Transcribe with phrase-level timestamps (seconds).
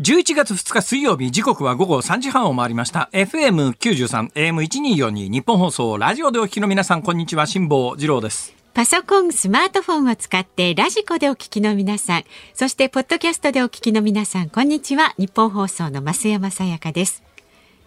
[0.00, 12.24] 11月2日水曜日時刻は午後3時半を回りました FM93 AM1242 日本放送ラジオでお聞きの皆さんこんにちは辛坊治郎ですパソコン、スマートフォンを使ってラジコでお聞きの皆さん、
[12.54, 15.12] そしてポッドキャストでお聞きの皆さん、こんにちは。
[15.18, 17.22] ニッポン放送の増山さやかです。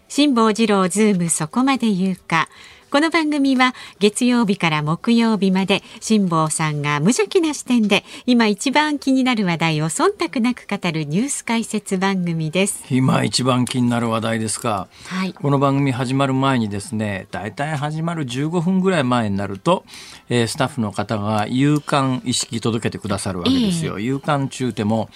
[0.08, 2.50] 辛坊治郎ズームそこまで言うか。
[2.96, 12.86] この番組は月曜日から木曜日まで辛坊さんが無邪気な視点で今一番気になる話題を忖度なく語るニュース解説番組です。
[12.90, 19.84] 今一番気になる話題ですか、はい、この番組始まる前にですねだいたい始まる15分ぐらい前になると、
[20.30, 25.10] えー、スタッフの方が夕刊意識届けてくださるわけですよ、えー、夕刊中でも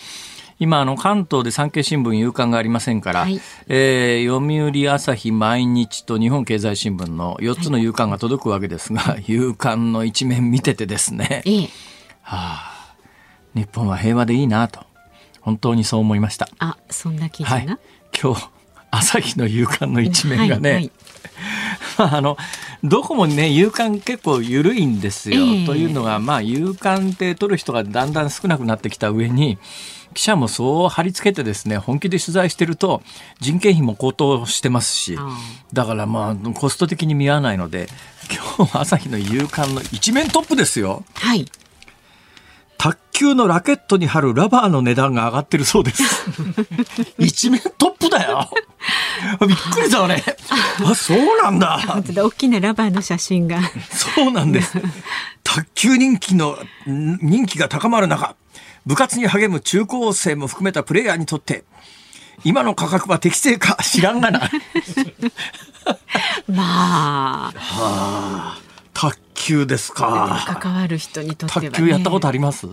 [0.59, 11.69] 今あの関東で産経新聞夕刊がありませんから、はい、えー、読売朝日毎日と日本経済新聞の4つの夕刊が届くわけですが、はい、夕刊の一面見ててですね、ええ、
[12.21, 12.95] はあ、
[13.55, 14.81] 日本は平和でいいなと
[15.39, 16.49] 本当にそう思いました。
[16.59, 17.66] あそんな記事が、はい、
[18.21, 18.49] 今日
[18.91, 20.91] 朝日の夕刊の一面がね、はいはい。
[21.97, 22.38] まあ、あの
[22.83, 29.57] どこもね夕刊結構緩いんですよ、えー、というのがまあ夕刊って取る人がだんだん少なくなってきた上に
[30.13, 33.02] 記者もそう貼り付けてですね本気で取材してると
[33.39, 35.17] 人件費も高騰してますし
[35.73, 37.88] だからまあコスト的に見合わないので
[38.57, 41.03] 今日朝日の夕刊の一面トップですよ。
[41.13, 41.45] はい
[42.79, 46.01] 卓球のラケットに貼るラバーの値段が上がってるそうです。
[47.19, 48.50] 一面トップだよ。
[49.45, 50.23] びっくりだね。
[50.85, 51.78] あ、そうなんだ。
[52.16, 53.59] 大きなラバーの写真が。
[53.89, 54.78] そうなんです。
[55.44, 58.35] 卓球人気の人気が高まる中、
[58.89, 61.63] 部活に励む中高生も含めたプレイヤーにとって
[62.44, 64.50] 今の価格は適正か知らんがな。
[66.50, 68.57] まあ、はあ、
[68.95, 70.44] 卓球ですか。
[70.59, 72.66] 関わる人にとっては、ね、卓球やったことあります？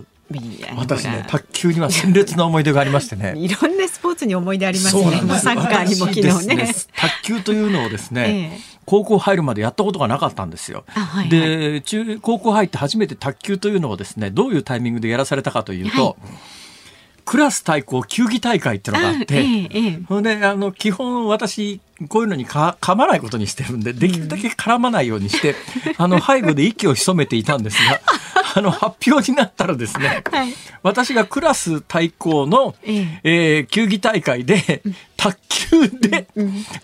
[0.77, 3.35] 私ね卓球には鮮烈な思い出がありましてね。
[3.39, 5.03] いろんなスポーツに思い出ありますね。
[5.39, 16.15] サッカーにも昨日ね、ね、卓球というのをですね、ええ、高校入るまでやったことがなかったんですよ、はいはい、で中高校入って初めて卓球というのをですねどういうタイミングでやらされたかというと、はい。
[17.25, 25.57] クラス対抗球技大会っていうのがあって、ええ、であの基本私こういうのにか噛まないことにしてるんでできるだけ絡まないようにして、うん、
[25.97, 28.01] あの背後で息を潜めていたんですが
[28.55, 33.59] あの発表になったらですね、はい、私がクラス対抗の、ええ。
[33.61, 34.83] ー、球技大会で
[35.17, 36.27] 卓球で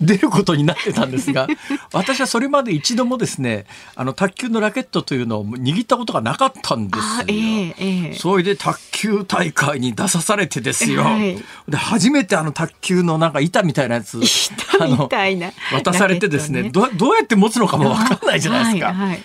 [0.01, 1.47] 出ることになってたんですが、
[1.93, 7.25] 私はそれまで一度もですねあの卓球のラケットというのを握ったことがなかったんですよ。
[7.29, 11.05] えーえー、それで卓球大会に出さされてですよ。
[11.05, 14.21] はい、で初めてあの卓球のなんか板みたいなやつ
[14.81, 15.02] あの
[15.73, 18.93] 渡されてですね、ね、どどうやって持つのかも分かんないじゃないですか。
[18.93, 19.23] はいはい。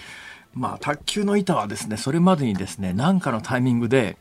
[0.54, 4.18] まあ、卓球の板はですねそれまでにですね何かのタイミングで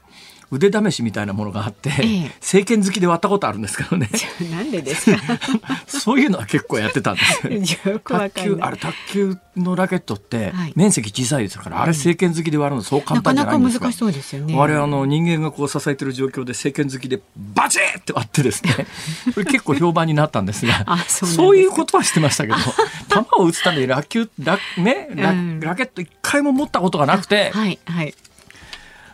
[0.50, 1.92] 腕試しみたいなものがあって、え
[2.26, 4.08] え、政権好きで割ったことあるんですけどね。
[4.50, 5.20] なんでですか？
[5.88, 7.22] そういうのは結構やってたんで
[7.66, 7.98] すよ。
[8.04, 13.86] 卓球あれ卓球のラケットって面積小さいですから、はい、あれ政権好きで割るのそう簡単じゃないんですか。
[13.86, 14.54] なかなか難しそうですよね。
[14.56, 17.20] 我々あの人間がこう支えてる状況で政権好きで
[17.54, 18.86] バチッって割ってですね、
[19.34, 28.14] これ結構評判になったんですが、そうそういうことはしてましたけど、球を打つためにラ球ラねラ,、ラケット一回も持ったことがなくて、はいはい。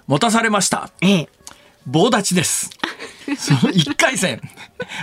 [0.07, 0.91] 持たされました。
[1.01, 1.29] ええ、
[1.87, 2.71] 棒立ちです。
[3.39, 4.41] その一回戦、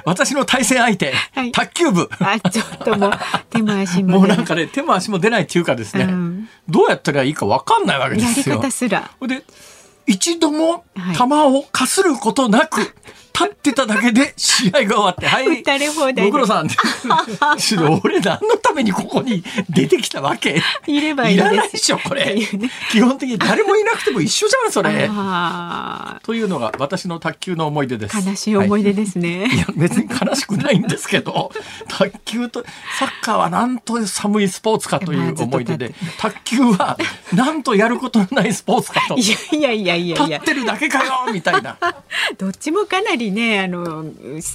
[0.05, 2.09] 私の対戦相手、はい、卓球部。
[2.19, 3.11] あ、ちょっともう、
[3.49, 4.19] 手も足も。
[4.19, 8.55] もうなんかね、手も足も出ないっていうかですね、うん、どうやったらいいかわかんないわけですよ。
[8.57, 9.09] やり方すら。
[9.21, 9.43] で、
[10.05, 10.85] 一度も
[11.17, 12.93] 球をかすることなく、
[13.39, 15.63] 立ってただけで試合が終わって、はい、
[16.25, 16.67] ご苦労さん。
[18.03, 22.35] 俺何のためにここに出てきたわけいればいいらないでしょ、これ。
[22.91, 25.09] 基本的に誰もいなくても一緒じゃん、それ。
[26.23, 28.29] というのが私の卓球の思い出です。
[28.29, 29.45] 悲しい思い出ですね。
[29.45, 31.51] はい、いや、別に悲しくないんですけど、
[31.87, 32.65] 卓球と、
[32.97, 36.97] サッカーはなんと寒いスポーツかという思い出で、卓球は
[37.33, 39.15] なんとやることのないスポーツかと。
[39.17, 41.77] いやいやいやいや立ってるだけかよみたいな。
[42.37, 44.05] どっちもかなりね、あの、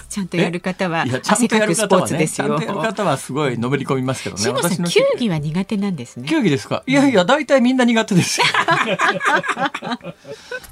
[0.09, 2.49] ちゃんとやる方は、汗かくスポーツですよ。
[2.49, 4.50] ちゃんとやる方はすごいのめり込みますけどね。
[4.50, 6.29] 私の球技は苦手なんですね。
[6.29, 6.82] 球技ですか？
[6.87, 8.41] いやいや、大体みんな苦手です。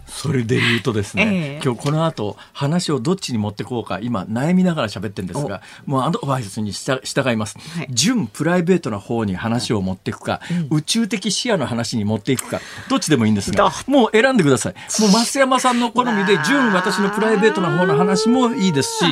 [0.07, 7.01] それで言うとですね、えー、今日この後話をどっちに持ってこうか今悩みながら喋ってるんですがもうアドバイスに従
[7.33, 10.41] います、はい、純プライベートな方に話を持っていくか、
[10.71, 19.05] うん、宇宙的視野の話に持っていくかどっちでもいいんですがもう選んでくださいもう増山さんの好みで純私のプライベートな方の話もいいですし、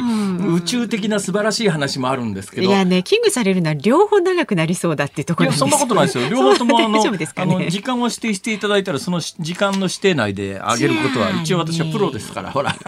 [0.55, 2.69] 宇宙的な素晴らしい話もあるんですけど。
[2.69, 6.29] いやね危惧されるのは両方長くなりそうだっていうところいやそんなことないですよ。
[6.29, 12.75] 両方ともあのね、あの 時間を指定していただいたらその時間の指定内であげることは一応私はプロですから、ほら。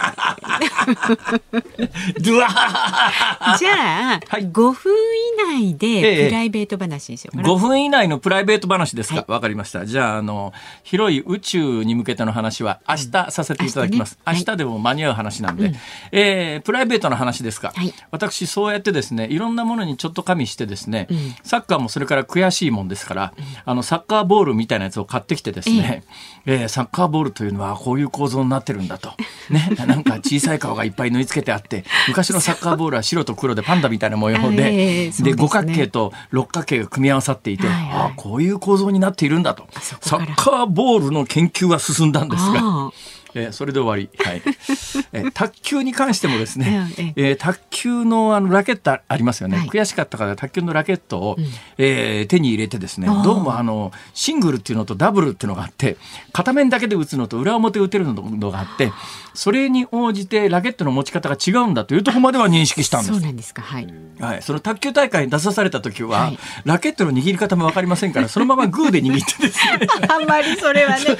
[2.21, 7.49] じゃあ、はい、5分以内でプライベート話にしようかな。
[7.49, 9.25] 5分以内のプライベート話ですか？
[9.29, 9.87] わ、はい、かりました。
[9.87, 10.53] じゃあ、あの、
[10.83, 14.19] 広い宇宙に向けての話は明日させていただきます。
[14.27, 15.75] 明日,、でも間に合う話なんで、はい、
[16.11, 26.05] えー、プライベートの話ですか、はい、私、そうやってですね、いろんなものにちょっと加味してですね、うん、サッカーもそれから悔しいもんですから、うん、あの、サッカーボールみたいなやつを買ってきてですね、
[26.46, 29.12] えー、サッカーボールというのはこういう構造になってるんだと。
[29.50, 39.67] ね、 なんか小さい顔がいっぱい縫い付けてあって、昔のサッカーボールは白と黒でパンダみたいな模様で、で、五角形と六角形が組み合わさっていて、はいはい、ああ、こういう構造になっているんだと。
[40.00, 42.90] サッカーボールの研究は進んだんですが。
[43.34, 44.11] えー、それで終わり。
[44.25, 44.43] はい。
[45.12, 49.58] えー、卓球に関してもですね、えー、卓球のあのラケットありますよね。
[49.58, 51.44] はい、悔しかったから卓球のラケットを、うん、
[51.79, 55.96] えー、手に入れてですね、どうもあのシングルっていうのとダブルっていうのがあって、
[56.32, 58.93] 片面だけで打つのと裏表打てるのがあって、
[59.34, 63.12] それに応じてラケットの持ち方が違うんだというところまでは認識したんです。
[63.12, 63.62] そうなんですか。
[63.62, 63.88] はい。
[64.20, 64.43] はい。
[64.43, 69.87] その卓球大会に出さされた時は、はい、ラケットの握り方もわかりませんから、そのままグーで握ってですね。
[70.08, 71.05] あんまりそれはね、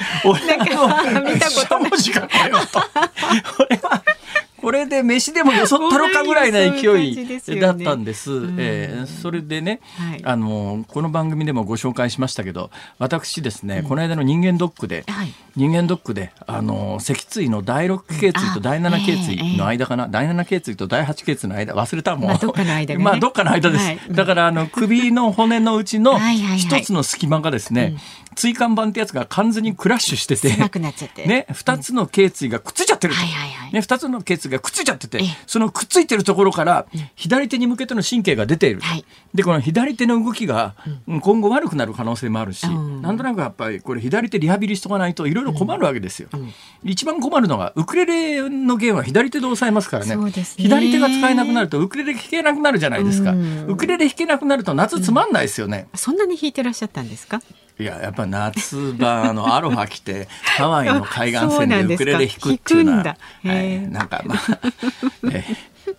[0.57, 2.02] なんか見たことない。
[2.11, 2.65] これは。
[2.67, 2.79] と。
[3.57, 4.03] これは
[4.63, 8.31] これで飯でもよそったろかぐらいな勢いだったんです。
[8.31, 22.29] うえー、それでね、はい、あのこの番組でもご紹介しましたけど、私ですね、うん、この間の人間ドックで、はい、人間ドックであの脊椎の第六頸椎と第七頸椎の間かな、えーえー、第七頸椎と第八頸椎の間忘れたもん。
[22.29, 23.85] まあどっかの間、ね、 まあどっかの間です。
[23.85, 26.17] はい、だからあの首の骨のうちの
[26.55, 27.97] 一つの隙間がですね、
[28.35, 30.49] 椎間板ってやつが完全にクラッシュしてて、
[31.27, 33.19] ね、二つの頸椎がくっついちゃってると。
[33.19, 36.85] はいはいはい、ね、二つの頸椎がくっついちゃってて、そのくっついてるところから
[37.15, 40.75] 左手に向けての神経が出ている、はい、でこの左手の動きが
[41.21, 46.29] 今後悪くなる可能性もあるし、うん、なんとなくやっぱりこれ左手リハビリしとかないといろいろ困るわけですよ、
[46.83, 53.33] 一番困るのがウクレレの弦は左手で押さえますからね、ね、左手が使えなくなるとウクレレ弾けなくなるじゃないですか、
[53.67, 57.41] ウクレレ弾けなくなると夏つまんないですよね、そんなに弾いてらっしゃったんですか？
[57.79, 60.27] いややっぱ夏場のアロハ着て
[60.57, 64.39] ハワイの海岸線でウクレレ弾くっていうのは、はい、なんかまあ、
[65.33, 65.43] え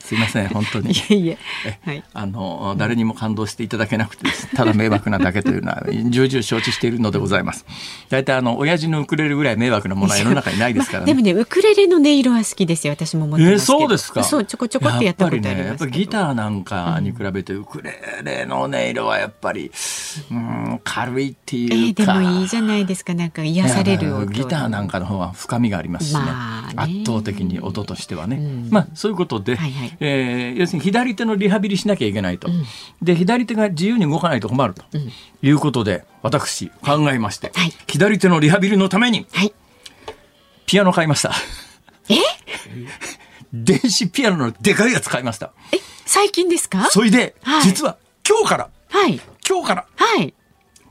[0.00, 0.92] すいません本当に。
[0.92, 1.38] いえいえ、
[1.82, 7.64] はい、あの誰にも感動していただけなくてただ迷惑なだけというのは重々承知しているのでございます。
[8.08, 11.12] 大体あの親父のウクレレぐらい迷惑なものは世の中にないですから、ね。
[11.14, 14.25] まあ、でもねウクレレの音色は好きですよ私も思ってますけど、えー、そうですか。
[14.25, 19.70] そうちょこちょこってやったことありますね、やっぱりギターなんかに比べてウクレレの音色はやっぱり
[20.30, 23.14] うん軽いっていうか、えー、でもいいじゃないですか。
[23.14, 26.20] なんか癒されるギターなんかの方は深みがありますしね。
[26.20, 32.64] まあ、圧倒的に音としてはね、うん、まあそういうことで、はいはい、えー要するに左手のリハビリしなきゃいけないと、うん、
[33.02, 34.83] で左手が自由に動かないと困ると
[35.43, 39.52] いうことで、私考えまして、はい、左手のリハビリのために、はい、
[40.66, 41.33] ピアノ買いました。
[42.09, 42.14] え？
[43.52, 45.52] 電子ピアノのでかいやつ買いました。
[45.73, 46.88] え最近ですか？
[46.90, 47.97] それで、はい、実は
[48.28, 50.35] 今日から、はい、今日から、はい、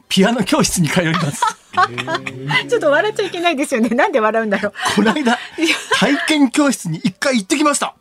[0.09, 1.41] ピアノ教室に通います。
[2.69, 3.89] ちょっと笑っちゃいけないですよね。
[3.89, 4.73] なんで笑うんだろう。
[4.95, 5.39] この間、
[5.99, 7.95] 体験教室に一回行ってきました。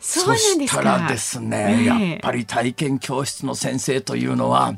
[0.00, 0.56] そうなんですか。
[0.56, 4.74] そしたらですね、やっぱり体験教室の先生というのは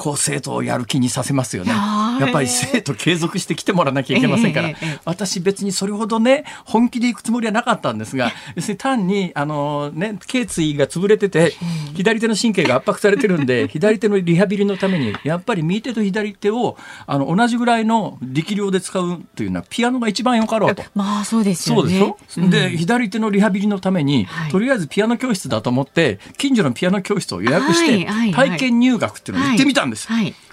[0.00, 1.72] こう生徒をやる気にさせますよね。
[1.72, 4.70] やっぱり生徒継続して来てもらわなきゃいけませんから、
[5.04, 11.52] 私別にそれほどね本気で行くつもりはなかったんですが要するに単にあのね頸椎が潰れてて
[11.94, 20.82] 左手の神経が圧迫されてるんで 左手のリハビリのためにやっぱり右手と左手をあの同じぐらいの力量で使うというのはピアノが一番よかろうと。
[20.94, 21.98] まあそうですよね。
[21.98, 22.48] そうでしょ？
[22.48, 29.89] で左手のリハビリのために、とりあえずピアノ教室だと思って近所のピアノ教室を予約して体験入学っていうのを行ってみたんです。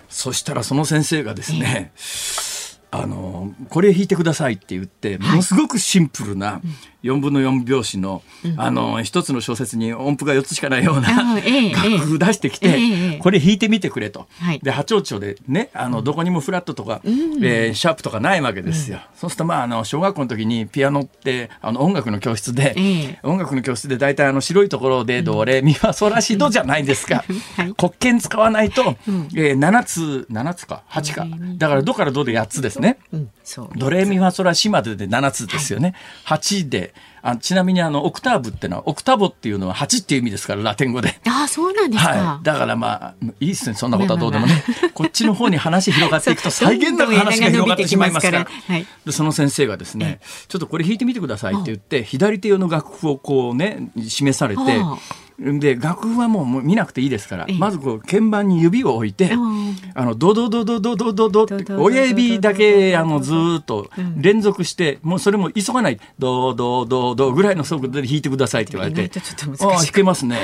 [0.09, 1.91] そしたらその先生がですね、
[2.91, 6.61] あのこれ弾いてくださいって言ってものすごくシンプルな
[7.07, 8.21] 4分の4拍子の,、
[8.57, 14.27] あの一つの小説に音符が4つしかないような楽譜出してきて、これ弾いてみてくれと、
[14.61, 17.01] で八丁町でねあのどこにもフラットとか、
[17.41, 27.23] えシャープとかないわけですよ、そうするとまああの小学校の時にピアノってあの音楽の教室で、音楽の教室で大体あの白いところでドレミファソラシドじゃないですか、
[27.77, 28.97] 黒鍵使わないと、
[29.35, 31.27] え7つ7つか8か。
[31.57, 32.97] だからドからドで8つですね、
[33.75, 35.93] ドレミファソラシまでで7つですよね、
[36.25, 41.19] 8であちなみにあのオクターブってのはオクタボっていうのは8っていう意味ですからラテン語で。
[41.27, 43.75] あそうなんですか、はい、だからまあいいっすね。
[43.75, 44.63] そんなことはどうでもね。
[44.93, 54.61] こっちの方に話広がっていくと 際限なく話が広がってしまいますから、はい、でその先生がですねちょっとこれ弾いてみてくださいって言って左手用の楽譜をこうね示されて
[55.39, 59.31] で楽譜はもう見なくていいですから、まずこう鍵盤に指を置いて、
[59.93, 69.11] あのドドドドドドドドって親指だけあのずっと連続して、もうそれも急がないドドドドぐらいの速度で弾いてくださいって言われて、
[69.61, 70.39] ああ弾けますね、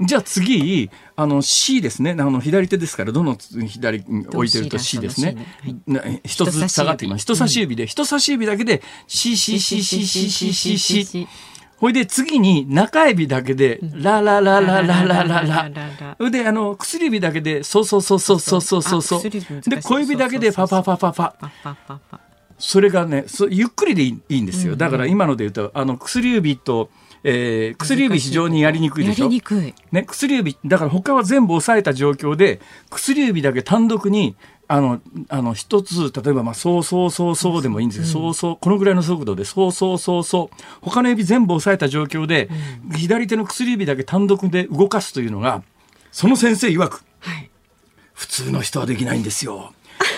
[0.00, 2.12] じゃあ次あの C ですね。
[2.12, 5.36] あの左手ですからどの左置いてると C ですね。
[6.24, 7.22] 一つ下がっています。
[7.22, 7.76] 人差し指。
[7.76, 11.28] で人差し指だけで CCCCCCCC
[11.80, 15.42] ほいで次に中指だけで、ラララララララ
[16.18, 16.30] ラ。
[16.30, 19.22] で、あの、薬指だけで、そうそうそうそうそうそうそうそう。
[19.22, 22.18] で、小指だけで、ファファファファファ。
[22.58, 24.76] それがね、ゆっくりでいいんですよ。
[24.76, 26.90] だから今ので言うと、あの、薬指と、
[27.24, 29.24] えー、薬指非常にやりにくいでしょ？
[29.24, 29.74] やりにくい。
[29.92, 32.60] ね、薬指、だから他は全部押さえた状況で、
[32.90, 34.36] 薬指だけ単独に
[34.72, 42.48] あの、あの、一つ、例えば、まあ、そうそうそうそうでもいいんですけど、そうそう、このぐらいの速度で、そうそうそうそう、他の指全部押さえた状況で、
[42.94, 45.64] 左手の薬指だけ単独で動かすというのが、
[46.12, 47.50] その先生曰く、はい、
[48.12, 49.72] 普通の人はできないんですよ。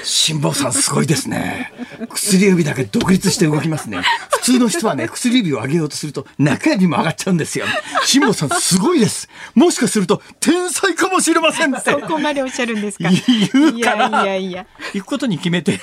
[0.05, 1.73] 辛坊さんすごいですね。
[2.09, 4.03] 薬指だけ独立して動きますね。
[4.31, 7.67] 普通の人はね、薬指を上げようとすると中指も上がっちゃうんですよ。
[8.05, 9.29] 辛坊さんすごいです。
[9.55, 11.75] もしかすると天才かもしれません。
[11.81, 13.09] そこまでおっしゃるんですか？
[13.53, 14.09] 言うから。
[14.09, 14.67] いやいやいや。
[14.95, 15.81] 行くことに決めて。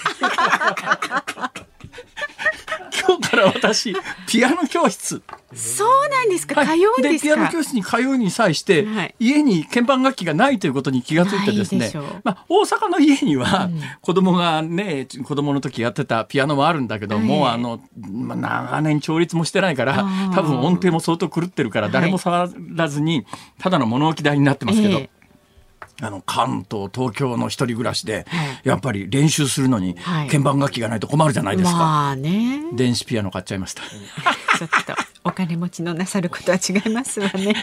[3.07, 3.95] 今日から私
[4.27, 5.21] ピアノ教室。
[5.53, 11.91] そうなんですか、はい、通うんですピアノ教室に通うに際して、はい、家に鍵盤楽器がないということに気がついてですね。
[12.23, 23.25] まあ、大阪の家には、うん、子供がね子供の時やってたピアノもあるんだけど、はい、もうあの、まあ、長年調律もしてないから多分音程も相当狂ってるから誰も触らずに、
[23.59, 24.99] ただの物置台になってますけど。
[24.99, 25.18] えー
[26.01, 28.25] あの関東東京の一人暮らしで、
[28.63, 29.95] やっぱり練習するのに
[30.29, 33.83] 鍵盤楽器がないと困るじゃないですか、まあね、電子ピアノ買っちゃいました。
[34.57, 37.53] ちょっとお金持ちのなさることは違いますわね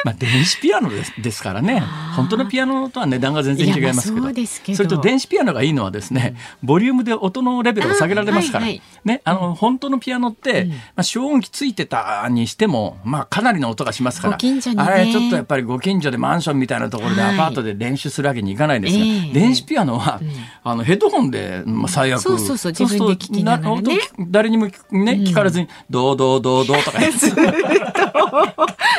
[0.04, 1.82] まあ電子ピアノですですからね。
[2.16, 4.76] 本当のピアノとは値段が全然違いますけど。
[4.76, 20.30] それと電子ピアノがいいのはですね、ボリュームで音のレベルを下げられますから、はいはい、ね、あの本当のピアノって、うん、まあ、消音器ついてたにしても、まあ、かなりの音がしますから、ね、あれちょっとやっぱりご近所でマンションみたいなところでアパートで練習するわけにいかないんですが、はい、電子ピアノは、うん、
[20.64, 22.20] あのヘッドホンで、まあ、最悪。
[22.20, 27.00] そうそうそう自分で聞きながら、ね、誰にも、ね、聞かれずに「どうどうどうどう」とか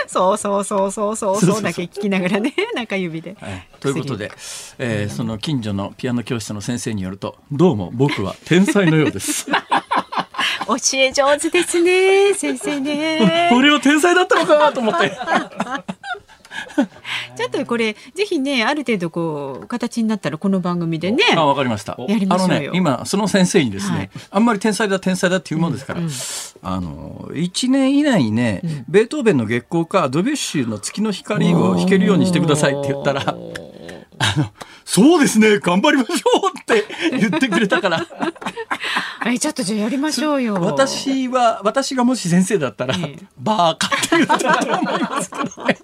[0.07, 3.35] そうそうそうそうそうそうだけ聞きながらね中指で。
[3.39, 4.31] はい、ということで、
[4.77, 9.47] えー、その近所のピアノ教室の先生によるとどうも僕は天才のようです。
[10.67, 13.49] 教え上手ですね先生ね。
[13.53, 15.11] 俺は天才だったのかと思って。
[17.35, 21.95] ちょっとこれぜひねある程度こう形になったらこの番組でねあわかりました。
[22.07, 26.05] やりましょうね今その先生にですね、はい、あんまり天才だ天才だっていうもんですから、うん。
[26.05, 26.11] うん、
[26.61, 33.35] あの1年以内にね、うん、ベートーベンの月光かドビュッシュの月の光を弾けるようにしてくださいって言ったら
[34.21, 34.53] あの、
[34.85, 36.85] そうですね、頑張りましょうって
[37.17, 38.05] 言ってくれたから。
[39.25, 40.55] え、ちょっとじゃあやりましょうよ。
[40.55, 45.77] 私は、私がもし先生だったら、ええ、バーカって言ったと思いますけどね。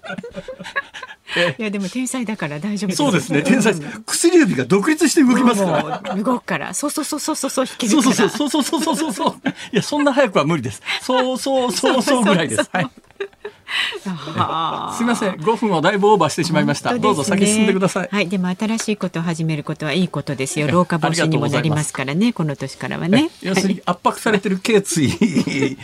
[1.58, 2.96] いやでも天才だから大丈夫です。
[2.96, 3.42] そうですね。
[3.42, 3.74] 天才、
[4.06, 6.14] 薬指が独立して動きますから。
[6.16, 6.72] 動くから。
[6.72, 8.14] そうそうそうそうそうそう引きるから。
[8.14, 9.48] そうそうそうそうそうそうそう。
[9.72, 10.82] いやそんな早くは無理です。
[11.02, 12.68] そうそうそうそうぐらいです。
[12.72, 12.90] はい。
[14.96, 16.92] すみません、5分をだいぶオーバーしてしまいました。
[16.92, 18.08] ね、どうぞ先進んでください。
[18.10, 20.68] はい、でも新しいことを始めることはいいことですよ。
[20.68, 23.30] 老化防止にもなりますからね、この年からはね。
[23.42, 25.08] 要するに圧迫されてる頸椎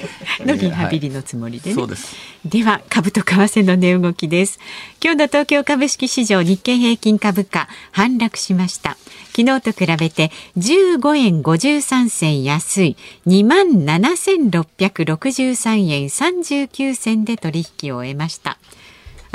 [0.45, 2.15] のリハビリのつもりで、ねそうです。
[2.45, 4.59] では株と為替の値動きです。
[5.03, 8.97] 今日の東京株式市場日経平均株価反落しました。
[9.37, 18.59] 昨日と比べて15円53銭安い2万7663円39銭で取引を終えました。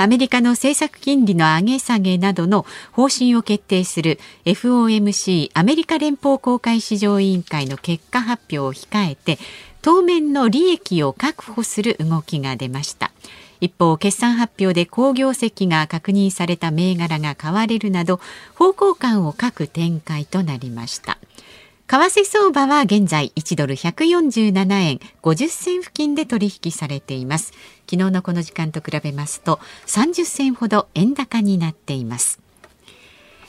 [0.00, 9.38] アメリカの政策金利の上げ下げなどの方針を決定する FOMC アメリカ連邦公開市場委員会の結果発表を控えて
[9.82, 13.12] 当面の利益を確保する動きが出ました
[13.60, 18.20] 一方決算発表で好業績が確認された銘柄が買われるなど
[18.54, 21.18] 方向感を欠く展開となりました
[21.90, 27.46] 為替相場は現在1ドル147円50銭付近で取引されています。
[27.90, 32.38] 昨日のこの時間と比べますと30銭ほど円高になっています。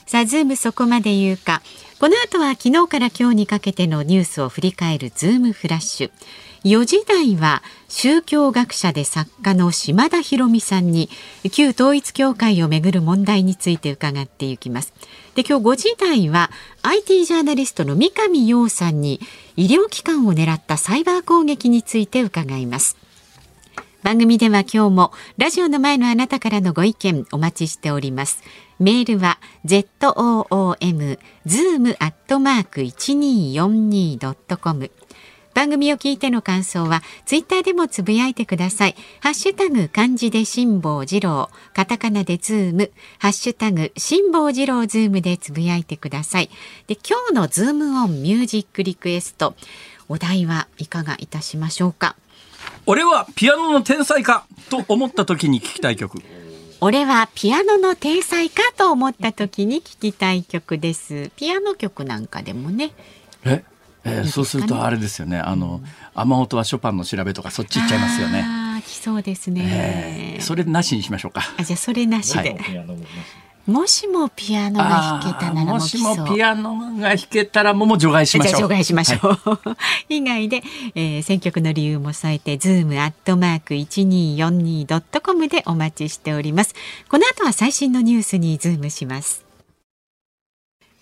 [0.08, 1.62] さあズームそこまで言うか。
[2.00, 6.12] この後は昨日から今日にかけてのニュースを振り返るズームフラッシュ。
[6.64, 11.10] 4時台は宗教学者で作家の島田博美さんに
[11.52, 14.94] 旧統一教会をめぐる問題について伺っていきます。
[15.34, 16.52] で今日5時台は
[16.84, 19.20] IT ジャーナリストの三上洋さんに
[19.56, 22.96] 医療機関を狙ったサイバー攻撃について伺います。
[24.04, 28.44] 番組では今日もラジオの前のあなたからのご意見お待ちしております。
[28.80, 34.92] メールは zoom zoom アットマーク 1242.com
[35.54, 38.96] 番組を聞いての感想はツイッターでもつぶやいてください。
[39.20, 46.50] ハッシュタグ漢字で辛坊治郎、カタカナでズーム、ハッシュタグ辛坊治郎ズームでつぶやいてください。
[46.88, 49.56] で、今日のズームオンミュージックリクエスト、
[50.10, 52.16] お題はいかがいたしましょうか？
[52.86, 56.22] 俺はピアノの天才かと思った時に聞きたい曲。
[56.80, 61.32] 俺はピアノの天才かと思った時に聞きたい曲です。
[61.36, 62.92] ピアノ曲なんかでもね。
[63.44, 63.64] え？
[64.04, 68.44] えー、そうするとあれですよねあの、うん、雨音はショパンの調べとかそっち行っちゃいますよね。
[68.48, 71.42] あ来そうですね、えー、それなしにしましょうか。
[71.58, 72.40] あじゃあそれなしで。
[72.40, 72.86] はい
[73.68, 78.62] もしもピアノが弾けたならもしもピアノが弾けたらもも除外しましょう。
[78.62, 79.20] 除外しましょう。
[79.20, 79.78] は
[80.10, 80.64] い、以外で、
[80.96, 86.74] えー、選曲の理由も添えてズームアットマーク一二四二ドットコムでお待ちしております。
[87.08, 89.51] この後は最新のニュースにズームします。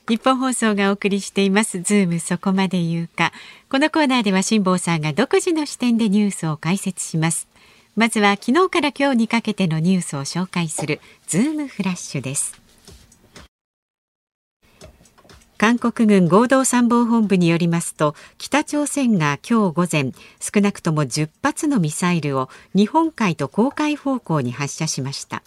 [0.10, 1.84] ニッポン放送がお送りしています。
[1.84, 3.32] ズームそこまで言うか。
[3.70, 7.48] このコーナーでは辛坊さんが独自の視点でニュースを解説します。
[7.96, 11.00] まずは昨日から今日にかけてのニュースを紹介する。
[11.28, 12.60] ズームフラッシュです。
[15.60, 25.44] 韓国軍合同参謀本部によりますと北朝鮮が今日午前少なくとも10発のミサイルを日本海と黄海方向に発射しました。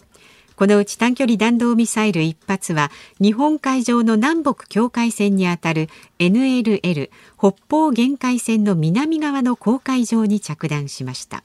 [0.63, 11.43] このうち短距離弾道ミサイル1発は日本海上の南北境界線にあたる NLL 北方限界線の南側の公海上に着弾しました。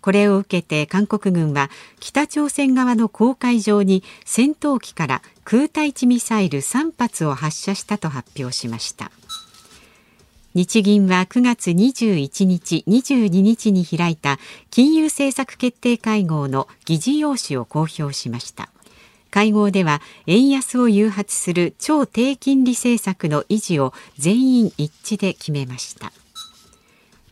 [0.00, 9.12] これを受けて韓国軍は北朝鮮側の公海上に戦闘機から空対地ミサイル3発を発射したと発表しました。
[10.58, 14.40] 日銀は9月21日、22日に開いた
[14.72, 18.68] 金融政策決定会合の議事要旨を公表しました。
[19.30, 26.10] 会合では円安を誘発する超低金利政策の維持を全員一致で決めました。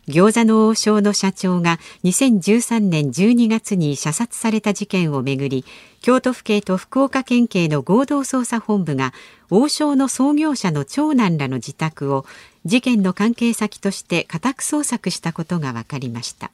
[0.07, 5.65] 餃子の王将の社長が2013年12月に射殺された事件をめぐり
[6.01, 9.13] 京都府警と福岡県警の合同捜査本部が
[9.49, 12.25] 王将の創業者の長男らの自宅を
[12.67, 16.51] 事件の関係先として家宅捜索したことが分かりました。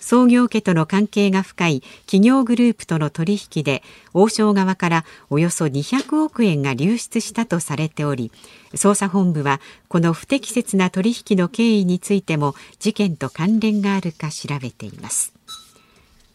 [0.00, 3.82] 創業家との関係が深い企業グループとの取引で
[4.14, 8.30] 王将側からおよそ200億円が流出したとされており
[8.72, 15.34] 捜査本部はこの不適切な取引の経緯についても事件と関連があるか調べています。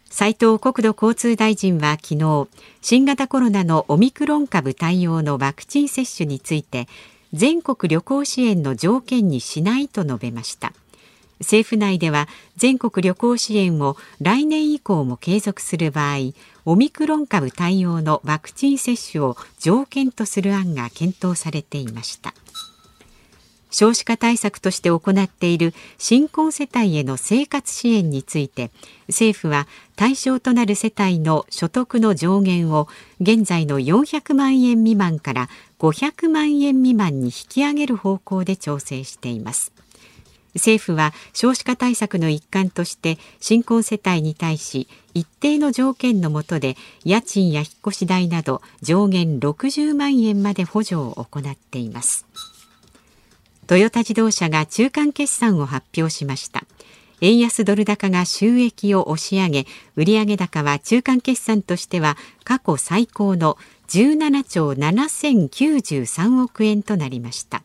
[0.08, 2.48] 斉藤国土交通大臣は昨日
[2.80, 6.88] 新型コロナのオミクロン株対応のワクチン接種について
[7.32, 10.72] 全国旅行支援の条件にしないと述べました。
[11.40, 16.32] 政府内では全国旅行支援を来年以降も継続する場合
[16.66, 22.34] オミクロン株対応のワクチン接種を条件とする案が検討されていました。
[23.70, 28.70] 少子化対策として行っている新婚世帯への生活支援について
[29.08, 32.88] 政府は対象となる世帯の所得の上限を
[33.20, 39.72] 現在の400万円未満から500万円未満に引き上げる方向で調整しています。
[40.54, 52.26] 政府は少子化対策の一環として新婚世帯に対し一定の条件の下で家賃や引っ越し代など上限60万円まで補助を行っています。
[53.70, 56.64] トヨタ自動車が中間決算を発表しました。
[57.20, 63.56] 円安ドル高が収益を押し上げ売上高は中間決算としては過去最高の
[63.86, 67.62] 17兆7093億円となりました。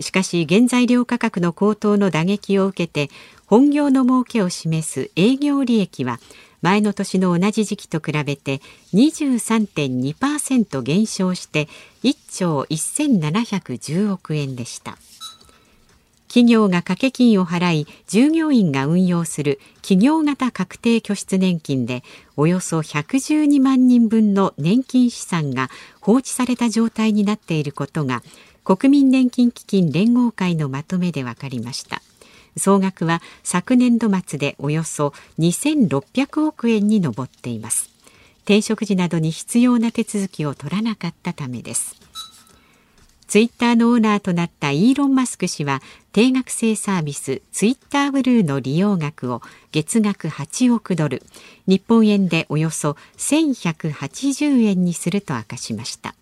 [0.00, 3.10] しかし原材料価格の高騰の打撃を受けて
[3.46, 6.20] 本業の儲けを示す営業利益は
[6.60, 8.60] 前の年の同じ時期と比べて
[8.92, 11.70] 23.2%減少して
[12.02, 14.98] 1兆1710億円でした。
[16.32, 22.02] 企業が掛け金を払い従業員が運用する企業型確定拠出年金で
[22.38, 25.68] およそ112万人分の年金資産が
[26.00, 28.22] 放置された状態になっていることが
[28.64, 32.00] 国民年金基金連合会のまとめで分かりました。
[32.56, 37.90] 総額は昨年度末でおよそ2600億円に上っています。
[38.44, 42.01] 転職時などに必要な手続きを取らなかったためです。
[43.32, 45.80] ツイッターのオーナーとなったイーロン・マスク氏は
[46.12, 49.40] 定額制サービスツイッターブルーの利用額を
[49.70, 51.22] 月額8億ドル
[51.66, 56.14] 日本円でおよそ1180円にすると明かしました。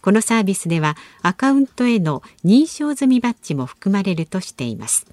[0.00, 5.08] このサービスではアカウントへの認証済みバッジも含まれるとしています。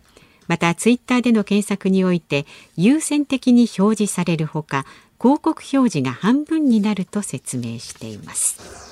[0.48, 2.46] またツイッターでの検索において
[2.78, 4.86] 優先的に表示されるほか
[5.20, 8.91] 広告表示が半分になると説明しています。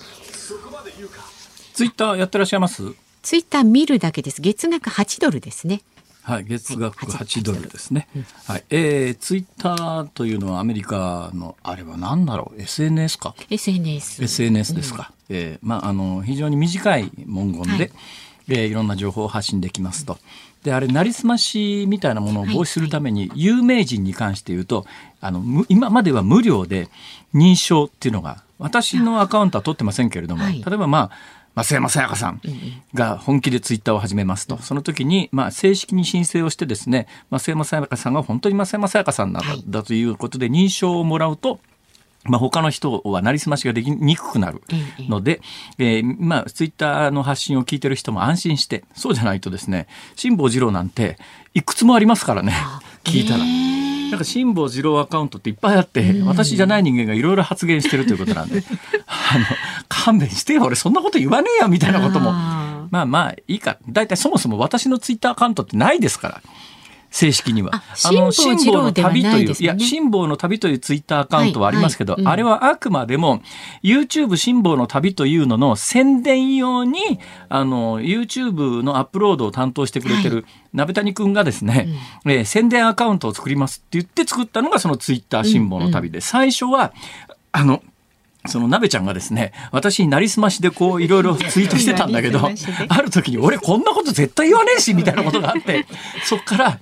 [1.80, 2.94] ツイッターやってらっしゃいます？
[3.22, 4.42] ツイッター見るだけです。
[4.42, 5.80] 月額8ドルですね。
[6.24, 8.10] はい、月額8ドルですね。
[8.48, 14.22] はい、えー、ツイッターというのはアメリカの、あれは何だろう、SNS か ?SNS。
[14.22, 15.14] SNS ですか。
[15.30, 17.92] うん、えー、まあ、あの、非常に短い文言で、はい、
[18.50, 20.18] えー、いろんな情報を発信できますと。
[20.66, 24.86] で、あれ、なりすましみたいなものを防止するために、有名人に関して言うと、
[25.22, 26.90] あの、今までは無料で
[27.34, 32.42] 認証っていうのが、私のアカウントは取ってませんけれども、例えばまあ、増山さやかさん
[32.94, 41.60] が本気でツイッターを始めますと、その時に、まあ、正式に申請をしてですね、増山さやかさんが本当に増山さやかさんだ,、だということで認証をもらうと、
[42.24, 44.62] まあ、他の人はなりすましができにくくなる
[45.08, 45.42] ので、
[45.78, 51.18] えー、まあ、ツイッターの発信を聞いてる人も安心して、そうじゃないとですね、辛坊治郎なんて、
[51.54, 52.54] いくつもありますからね、
[53.04, 53.99] 聞いたら。
[54.10, 58.64] なんか辛坊治郎アカウントっていっぱいあって、私じゃない人間がいろいろ発言してるということなんで、
[59.08, 59.46] あの、
[59.88, 62.32] 勘弁してよ、俺そんなこと言わねえよ、みたいなことも。
[62.32, 63.78] まあまあいいか。
[63.88, 66.42] 大体そもそも私のツイッターアカウントってないですから。
[67.12, 67.72] 正式には。
[67.74, 73.42] あの、辛抱の旅という、いや、辛抱の旅というツイッターアカウントはありますけど、あれはあくまでも、
[73.84, 77.20] YouTube 辛抱の旅というのの宣伝用に、
[77.50, 81.90] あの、YouTube のアップロードを担当してくれてる、鍋谷くんがですね、
[82.26, 86.94] うん、えー、宣伝アカウントを作りますって言って作ったのがそのツイッター辛抱の旅で、最初は、
[87.52, 87.82] あの、
[88.46, 92.40] その鍋ちゃんがですね、私になりすましでこういろいろツイートしてたんだけど、
[92.88, 95.86] ある時に俺こんなこと絶対言わねえしみたいなことがあって、
[96.24, 96.80] そっから、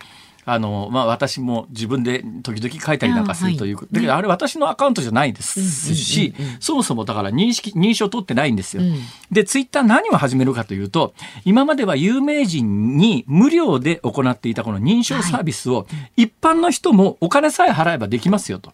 [0.50, 8.82] あの、まあ、私も自分で時々書いたりなんかするという、はい、だけどあれ私のアカウントじゃないですし、そもそもだから認識、認証取ってないんですよ。
[8.82, 8.96] うん、
[9.30, 18.72] で、ツイッター何を始めるかというと、今までは有名人に無料で行っていたこの認証サービスを、一般の人もお金さえ払えばできますよと。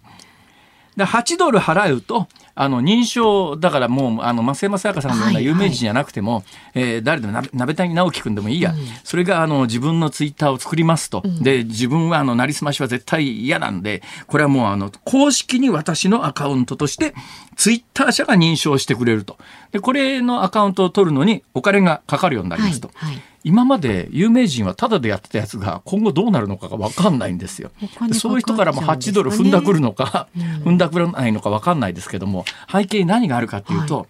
[0.95, 6.39] で8ドル払うとあの認証だからもうあの増山さやかさんのような有名人じゃなくても、は
[6.75, 17.15] いはい、えー、誰でも鍋谷直樹君でもいいや、うん、それがあの自分のツイッターを作りますと、うん、で自分はあのなりすましは絶対嫌なんでこれはもうあの公式に私のアカウントとして
[17.55, 19.37] ツイッター社が認証してくれると。
[19.71, 22.91] でこれのアカウントを取るのにお金がかかるようになりますと。
[22.93, 27.71] はいはい今まで有名人はタダでやってたやつが今後どうなるのかが分かんないんですよ。
[28.13, 30.27] そういう人からも8ドル踏んだくるのか、
[30.63, 34.05] 踏んだくらないのか分かんないですけども背景に何があるかっていうと、は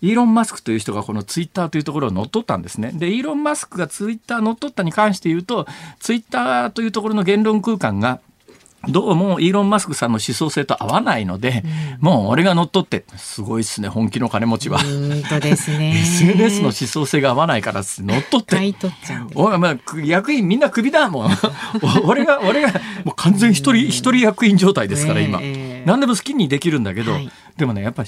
[0.00, 2.92] い、イーロン・マスクという人がこのツイッターというところを乗っ取ったんですね。
[2.94, 5.66] でイーロン・マスクがツイッター乗っ取ったに関して言うと
[5.98, 8.20] ツイッターというところの言論空間が
[8.88, 11.62] どうもイーロン・マスクさんの思想性と合わないので、
[12.00, 14.78] うん、もう俺が乗っ取ってすごいっすね本気の金持ちは。
[14.78, 18.56] 本当ですね SNS の思想性が合わないから乗っ取って。
[19.34, 21.30] おまあ、役員みんなクビだもん。
[22.04, 22.72] 俺が俺が
[23.04, 28.04] もう完全一人一人役員状態ですから今、えー、何でも好きにできるんだけど、はい、でもねやっぱ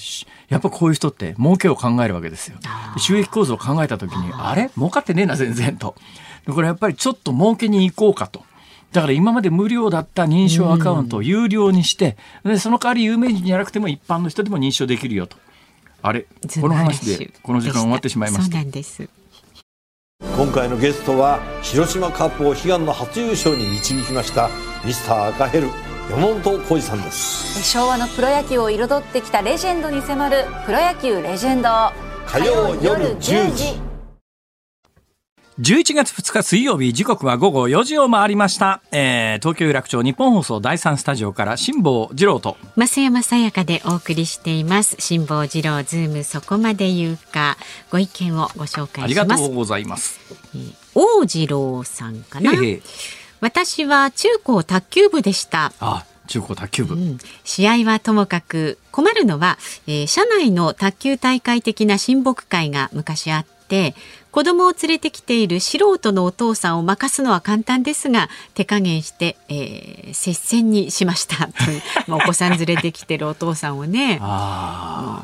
[0.49, 2.57] やっぱこういう人って儲けを考えるわけですよ。
[2.97, 4.71] 収益構造を考えた時にあれ？
[4.77, 5.97] 儲かってねえな全然と。
[6.49, 8.43] これやっぱりちょっと儲けに行こうかと。
[8.93, 15.37] だから今まで無料だった認証アカウントを有料にして、でその代わり有名人じゃなくても一般の人でも認証できるよと。
[16.03, 16.27] あれ
[16.61, 18.53] この話でこの時間終わってしまいました。
[18.53, 19.09] そうなんです。
[20.37, 24.51] 今回のゲストは広島カップを悲願の初優勝に導きました
[24.85, 25.69] ミスター赤ヘル
[26.11, 27.63] 山本浩二さんです。
[27.71, 31.69] 昭和のプロ野球を彩ってきたレジェンドに迫る「プロ野球レジェンド」
[32.27, 33.92] 火曜夜10時
[35.63, 42.57] 11月2日水曜日時刻は午後4時を回りました、えー、東京有楽町日本放送第3スタジオから辛坊治郎と。
[42.77, 44.97] 増山さやかでお送りしています。
[44.99, 47.57] 辛坊治郎ズームそこまで言うか。
[47.93, 49.05] ご意見をご紹介します。
[49.05, 50.19] ありがとうございます、
[50.53, 52.51] えー、大次郎さんかな？
[53.41, 55.73] 私は中高卓球部でした。
[55.79, 63.62] あ中高卓球部、うん、試合はともかく困るのは、えー、社内の卓球大会的な親睦会が昔あって
[64.31, 71.49] 子供を連れてきている素人のお父さんを任すのは簡単ですが手加減して、えー、接戦にしました。
[71.65, 71.83] という、
[72.15, 75.23] お子さん連れてきてるお父さんをね あ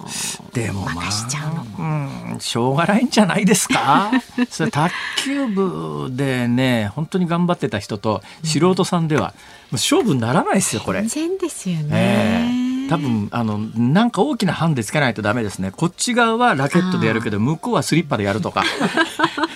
[0.53, 1.65] でもまあしちゃうの。
[1.65, 4.11] も、うん、しょうがないんじゃないですか？
[4.51, 4.91] それ卓
[5.25, 9.33] 球部でね本当に頑張ってた人と素人さんでは、も
[9.73, 11.01] う勝負にならないですよこれ。
[11.03, 12.58] 全然ですよね、えー
[12.89, 15.71] 多分あのなんか大きなハンデつけないとダメですね。
[15.71, 18.65] こっち側はラケットでやるけど向こうはスリッパでやるとか。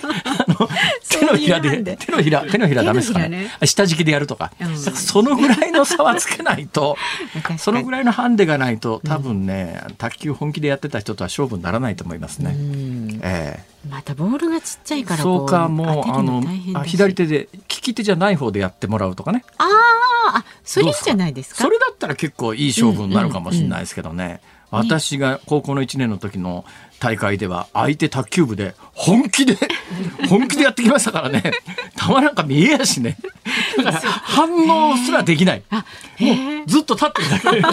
[1.25, 6.97] 手のひらで手のひら手のひらダメですかね、ね、下敷きでやるとか、うん、そのぐらいの差はつけないと
[7.57, 12.55] そのぐらいのハンデがないと多分ね、うん、卓球本気でやってた人とは勝負にならないと思いますね。
[13.21, 13.87] ええ。
[13.87, 16.41] ー、またボールがちっちゃいからそうかもうあの
[16.83, 19.43] 左手で利き手じゃない方でやってもらうとかね。
[19.57, 19.65] あ
[20.35, 21.63] あそれじゃないですか？
[21.63, 24.41] それだったら結構いい勝負になるかもしれないですけどね。
[24.71, 26.65] 私が高校の1年の時の
[27.03, 29.57] 大会では相手卓球部で本気で
[30.29, 31.43] 本気でやってきましたからね。
[31.99, 33.17] 球なんか見えやしね。
[33.75, 35.63] だから反応すらできない。
[35.69, 36.35] もう
[36.65, 37.71] ずっと立ってるだ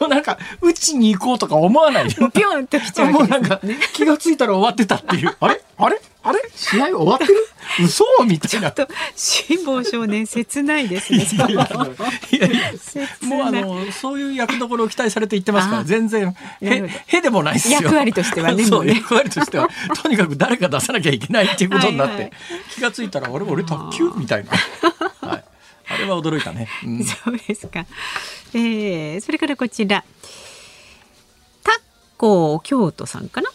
[0.00, 0.04] け。
[0.06, 3.58] なんか打ちに行こうとか思わないピョンときちゃう、ね、もうなんか
[3.94, 5.34] 気が付いたら終わってたっていう。
[5.40, 5.62] あれ？
[5.78, 5.98] あれ？
[6.26, 6.40] あれ？
[6.54, 7.34] 試合終わってる？
[7.84, 8.04] 嘘？
[8.26, 8.72] みたいな。
[9.14, 11.26] 辛抱少年切ないですね。
[11.30, 11.38] い
[12.36, 12.72] やいや
[13.22, 17.80] もうあのそういう役どころを期待されて言ってますから全然へへでもないですよ。
[17.82, 18.64] 役割としてはね。
[18.64, 19.68] そう、役割としては
[20.02, 22.32] とにかく誰か出さなきゃいけないっていうことになって、はいはい、
[22.70, 24.10] 気が付いたら俺俺卓球？
[24.16, 24.50] みたいな。
[25.28, 25.44] はい。
[25.86, 26.68] あれは驚いたね。
[26.84, 27.84] うん、そうですか。
[28.54, 30.02] えー、それからこちら。
[32.24, 33.50] 光京都さんかな？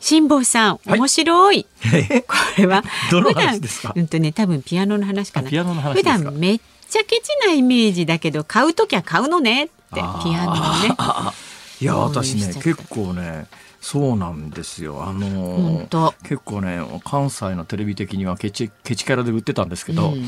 [0.00, 1.64] 辛坊さん、面白い。
[2.28, 3.94] これはどの話ですか？
[3.96, 5.48] うんとね、多分ピアノの話かな。
[5.48, 10.54] ピアノの話普段めっちゃケチなイメージだけど、買うときは買うのねってピアノを
[10.88, 10.94] ね。
[11.80, 13.46] いや私ね結構ね。
[13.80, 15.02] そうなんですよ。
[15.04, 20.22] あのー、結構ね関西のテレビ的にはケチケチキャラで売ってたんですけど、うん、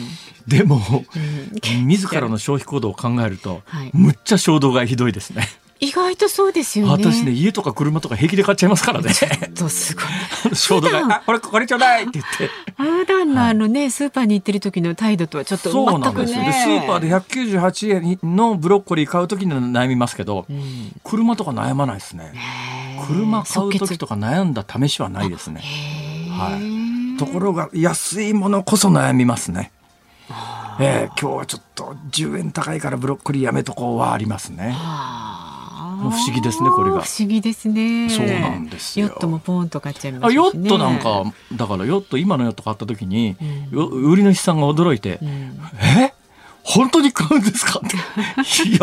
[0.48, 5.50] でも、うん、 自らの消費行動を考えると、はい、むっちゃ衝動買いひどいですね。
[5.83, 6.92] 意外とそうですよね。
[6.92, 9.12] 私ね、家とか車とか平気で買っちゃいますからね。
[9.53, 10.03] とすご
[10.51, 10.55] い。
[10.55, 12.51] 衝動買これ、これちょうだいって言って。
[12.77, 16.45] 普段のあのね、スーパーに行ってる時の態度とはちょっとそうなんですよ。
[16.45, 22.33] で、スーパーで198円のブロッコリー買う時に悩みますけど、うん、車とか悩まないですね。
[23.09, 25.64] 車買う時とか悩んだ試しはないですね。
[26.31, 27.18] はい。
[27.18, 29.73] ところが、安いものこそ悩みますね。
[30.81, 34.77] えー、今日はちょっと10円高いからブロッコリーやめとこうはありますね。
[36.10, 37.02] 不思議ですねこれが。
[37.02, 38.08] 不思議ですね。
[38.10, 43.36] そうなんですヨットもポンと買っちゃいます、ね、ヨットなんかだからヨット今のヨット買った時に、
[43.72, 45.28] うん、売り主さんが驚いて、うん、
[46.00, 46.12] え？
[46.64, 47.80] 本当に買うんですか？
[47.84, 47.96] って。
[48.68, 48.80] いや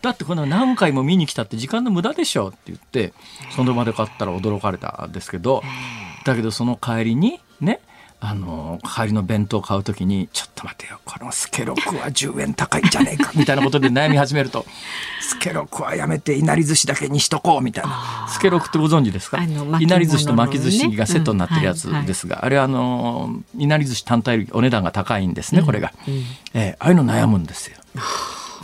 [0.00, 3.12] だってこの何回も見に来たって時間の無駄でしょって言って
[3.54, 5.62] その場で買ったら驚かれたんですけど
[6.24, 7.80] だけどその帰りにね
[8.20, 14.66] あの帰りの弁当買うときにちょっと待てよこのスケロクは10円高いんじゃねえかみたいなことで悩み始めると
[15.20, 18.26] スケロクはやめていなり寿司だけにしとこうみたいな。
[18.28, 22.42] スケロクってご存知ですか、ね、いなり寿司と巻き寿司がセットになってるやつですが、うんはい。
[22.42, 26.14] はい、あれはあのいなり寿司単体よりお値段が高いんですねこれが、うん。
[26.14, 26.22] うん、
[26.54, 27.76] えー、ああいうの悩むんですよ。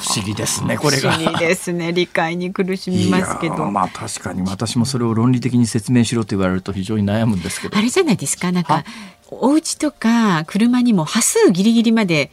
[0.05, 1.13] 不思議ですねこれが。
[1.13, 1.93] 不思議ですね。
[1.93, 3.71] 理解に苦しみますけど。
[3.71, 4.43] まあ確かに。
[4.43, 7.79] 私もそれを論理的に説明しろと言われると非常に悩むんですけど。
[7.79, 8.53] あれじゃないですか？
[8.53, 8.85] なんか
[9.31, 12.31] お家とか車にも波数ギリギリまで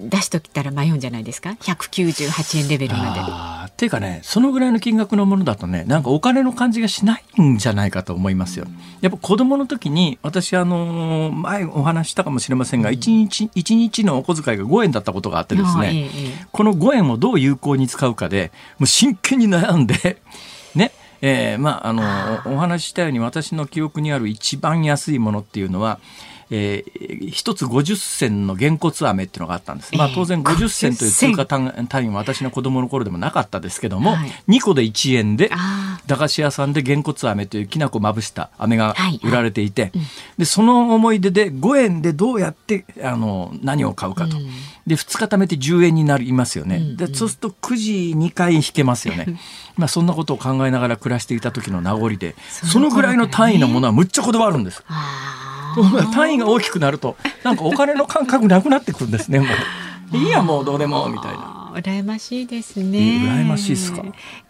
[0.00, 3.66] 出しときたら迷うんじゃないですか？198円レベルまで。
[3.68, 8.66] っていうかねそのぐらいの金額のものだとねなんかお金の感じがしないんじゃないかと思いますよ。
[9.02, 20.22] やっぱ子供の時に私あの前お話したかもしれませんが、うん、1日1日のお小遣いが5円だったことがあってですね、ええ、この5円をどう有効に使うかでもう真剣に悩んで
[20.74, 25.98] ねえー、まああのお話ししたように私の記憶にある一番安いものっていうのは
[26.50, 35.50] えー、1つ50銭のげんこつ飴っていうのがあったんです、まあ、当然50銭という通貨単位は私の子供の頃でもなかったですけども、はい、2個で1円で
[36.06, 39.90] 駄菓子屋さんでげんこつ飴というきな粉まぶした飴が売られていて、はい。
[39.92, 40.00] はい、
[40.38, 44.44] でその思い出で5円でどうやってあの何を買うかと、うん、
[44.86, 49.38] で2日貯めて10円になりますよね、うんうん、でそうすると9時2回引けますよね。
[49.76, 54.82] まあそんなことを考えながら暮らしていた時の名残でそのぐらいの単位のものはむっちゃこだわるんです。
[56.12, 60.16] 単位が大きくなるとなんかお金の感覚なくなってくるんですね もう。
[60.16, 61.54] いいやもうどうでもみたいな。
[61.74, 62.98] 羨ましいですね。
[62.98, 64.02] 羨ましいですか？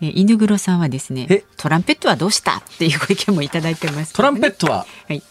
[0.03, 2.59] え犬黒さんはですね、トランペットはどうした？
[2.59, 4.87] っていうご意見もいただいてます、ね、トランペットは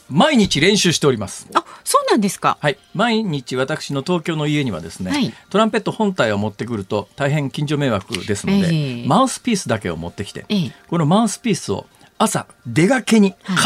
[0.09, 1.47] 毎日練習しております。
[1.53, 2.57] あ、そうなんですか？
[2.59, 11.85] はい、毎日私の東京の家にはですね、はい、トランペット本体を持ってくると大変近所迷惑ですので、えー、マウスピースだけを持ってきて、えー、このマウスピースを
[12.17, 13.59] 朝出がけに必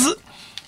[0.00, 0.18] ず、はい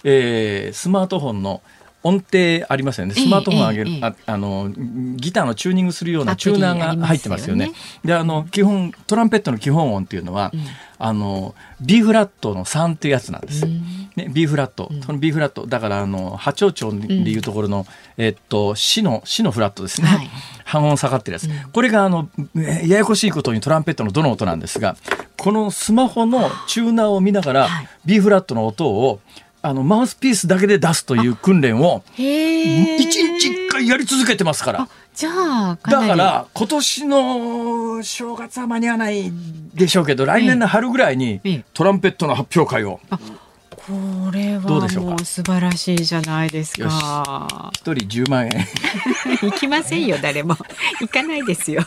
[0.08, 1.62] えー、スマートフォンの
[2.04, 3.14] 音程ありますよね。
[3.14, 4.70] スマートフォン上げる、えー、ああの
[5.16, 7.66] ギターのチューニングするようなチューナーが入ってますよね。
[7.66, 10.60] よねであの基本トランペットの基本音っていうのは、うん、
[11.00, 13.66] あの B フラットの3っていうやつなんです。
[13.66, 13.82] うん、
[14.14, 17.84] ね、B フラット、その B フラットだからあの波長長でいうところの、
[18.16, 20.06] うん、えっと C の C のフラットですね。
[20.06, 20.30] はい、
[20.64, 24.96] 半音下がってるやつ、これがあのややこしいことにトランペットのどの音なんですが
[25.36, 29.20] このスマホのチューナーを見ながら、はい、B フラットの音を
[29.66, 34.88] あのマウスピースだけで出すという訓練を一日一回やり続けてますから。
[35.12, 39.32] じゃあだから今年の正月は間に合わない
[39.74, 41.40] でしょうけど来年の春ぐらいに
[41.72, 43.00] トランペットの発表会を。
[43.86, 43.92] こ
[44.32, 47.70] れはもう素晴らしいじゃないですか。
[47.72, 48.50] 一人十万円。
[49.40, 50.56] 行きませんよ誰も
[51.00, 51.86] 行かないですよ。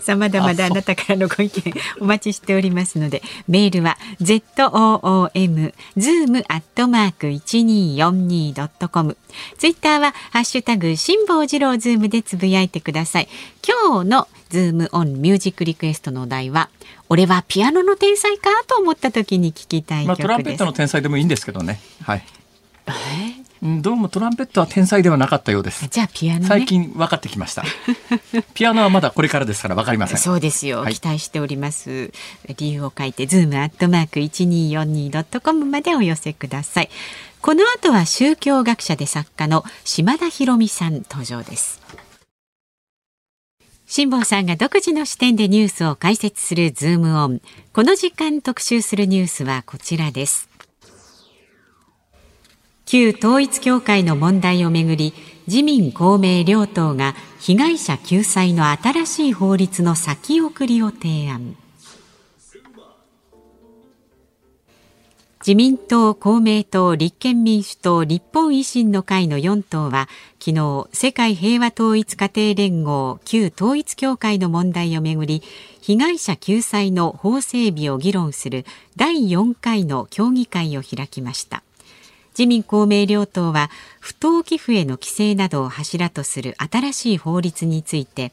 [0.00, 9.18] さまだまだあなたからのご意見お待ちしておりますのでメールは z o o m zoom アットマーク一二四二ドットコム。
[9.58, 13.28] ツイッターはハッシュタグ辛坊治郎ズームでつぶやいてください。
[13.66, 16.70] 今日のズームオンミュージックリクエストのお題は
[17.14, 20.26] 俺はピアノの天才かと思った時に聞きたい曲です。
[20.26, 21.78] まあ、トランペットの天才でもいいんですけどね。
[22.02, 22.24] はい。
[23.62, 25.86] どうもトランペットは天才ではなかったようです。
[25.86, 27.62] じゃあピアノ、ね、最近分かってきました。
[28.54, 30.18] ピアノはまだこれからですから分かりません。
[30.18, 32.10] そうですよ、はい、期待しております。
[32.56, 36.90] 理由を書いてズームアットマーク一二四二ドットコムまでお寄せください。
[37.40, 41.80] この後は宗教学者で作家の島田裕巳さん登場です。
[43.86, 47.42] 辛坊さんが独自の視点でニュースを解説するズームオン。
[47.72, 50.48] この時間特集するニュースはこちらです。
[52.86, 55.12] 旧統一教会の問題をめぐり、
[55.46, 61.56] 自民公明両党が被害者救済の新しい法律の先送りを提案。
[65.46, 70.08] 自民党、公明党、立憲民主党、日本維新の会の4党は
[70.40, 75.42] 昨日、世界平和統一家庭連合旧統一教会の問題をめぐり
[75.82, 78.64] 被害者救済の法整備を議論する
[78.96, 81.62] 第4回の協議会を開きました。
[82.30, 88.32] 自民公明両党は不当寄付への規制などを柱とする新しい法律について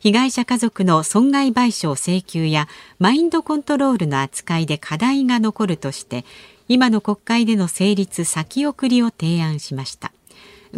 [0.00, 6.24] 被害者家族の損害賠償請求やマインドコントロールの扱いで課題が残るとして
[6.68, 10.12] 今の国会での成立先送りを提案しました。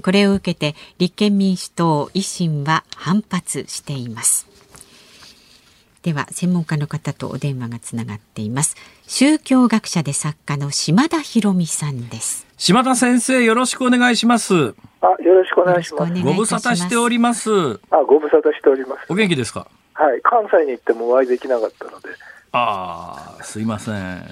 [0.03, 4.47] これを受けて立憲民主党維新は反発しています。
[6.03, 8.77] では専門家の方とお電話がつながっています。
[9.07, 12.50] 宗教学者で作家の島田博美さんです。
[12.61, 14.53] 島田先生よろしくお願いします
[15.01, 16.13] あ、よろしくお願いします。
[16.23, 17.51] ご無沙汰しております。
[17.91, 19.07] あ、ご無沙汰しております。
[19.09, 19.67] お元気ですか？
[19.95, 22.11] はい、関西に行ってもお会いできなかったので。
[22.53, 24.23] ああ、すいません。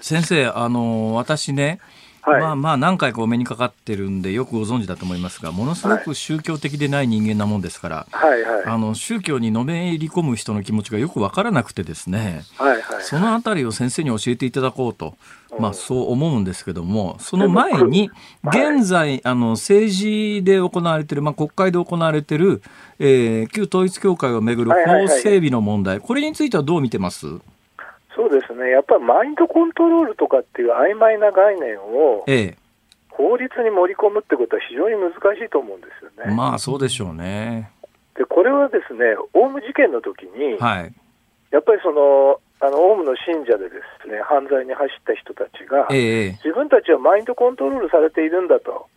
[0.00, 1.80] 先生、あの、私ね。
[2.22, 15.18] はい、まあまあ何回かお目にかかってるんでよくご存知だと思いますがものすごく宗教的でない人間なもんですから、はいはい、あの宗教にのめり込む人の気持ちがよく分からなくてですね、はいはい、そのあたりを先生に教えていただこうと
[15.58, 18.10] まあ、そう思うんですけども、その前に、
[18.44, 22.62] 現在、あの政治で行われている、まあ、国会で行われている、
[22.98, 27.26] えー、旧統一教会をめぐる法整備の問題、これについてはどう見てます？
[28.14, 32.58] そうですね、やっぱりマインドコントロールとかっていう曖昧な概念を、ええ、
[33.10, 36.34] 法律に盛り込むってことは非常に難しいと思うんですよね。
[36.34, 37.70] まあそうでしょうね。
[38.16, 40.92] でこれはですね、オウム事件の時に、はい、
[41.50, 48.88] やっぱりそのあのオウムの信者でですね犯罪に走った人たちが、え自分たちはマインドコントロールされているんだと、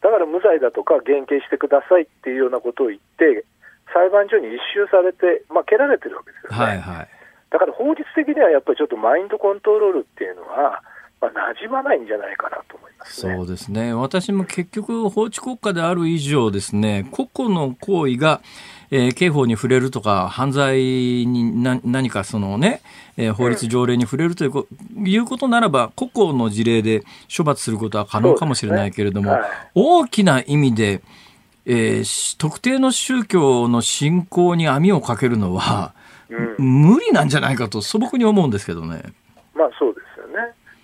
[0.00, 3.44] だから無罪だとか減刑してくださいっていうようなことを言って、
[3.92, 6.56] 裁判所に一周されて、まあ、蹴られてるわけですよね。
[6.56, 7.08] はいはい、
[7.50, 10.82] だから法律的にはやっぱりちょっとマインドコントロールっていうのは、
[11.20, 13.92] まあ、馴染まないんじゃないかなと思います、ね、そうですね。
[13.92, 18.40] 私も結局、法治国家である以上ですね、個々の行為が、
[18.90, 22.80] えー、刑法に触れるとか、犯罪にな何かそのね、
[23.16, 24.66] えー、法律条例に触れるというこ,、
[25.04, 27.02] いうことならば、個々の事例で
[27.36, 31.02] 処罰することは可能かもしれないけれども、ねはい、大きな意味で、
[31.66, 35.92] えー、特定の宗教の信仰に網をかけるのは、
[36.30, 39.02] うん、無理なんじゃないかと素朴に思うんですけどね。
[39.54, 39.97] まあそう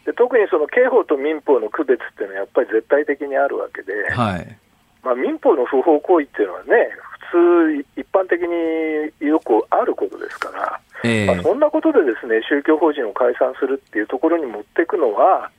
[0.04, 4.58] で特にその刑法と民法の区別っていうのはやっぱり絶対的にあるわけで、はい、
[5.02, 6.90] まあ、民法の不法行為っていうのはね、
[7.96, 15.50] 一般的によくあることですから、えー、まあ、そんなことでですね宗教法人を解散するっていうところに持っていくのは、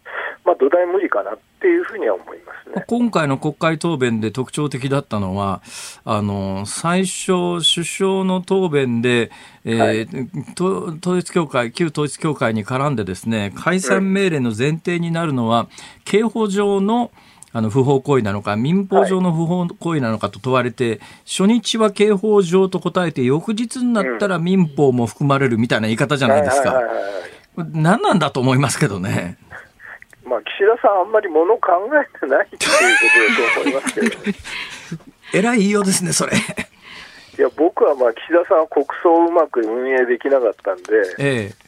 [0.43, 2.83] まあ、土台無理かなっていうふうには思いますね。
[2.87, 5.61] 今回の国会答弁で特徴的だったのは、
[6.03, 9.31] あの最初、首相の答弁で、
[9.63, 15.67] えー、はい、統一教会、旧統一教会に絡んで、ですね解散命令の前提になるのは、
[16.05, 17.11] 刑法上の
[17.57, 26.81] あの不法行為なのか、民法上の不法行為なのかと問われて、はい、初日は刑法上と答えて、翌日になったら民法も含まれるみたいな言い方じゃないですか。
[27.55, 29.37] 何なんだと思いますけどね。
[30.27, 32.73] まあ、岸田さん、あんまりもの考えてないっていうこ
[33.39, 34.37] とだと思いますけど、ね、
[35.35, 36.33] えらい言いようですね、それ。
[36.35, 40.83] いや、僕はまあ岸田さんは国葬をうまく運営できなかったんで、
[41.19, 41.64] ええ、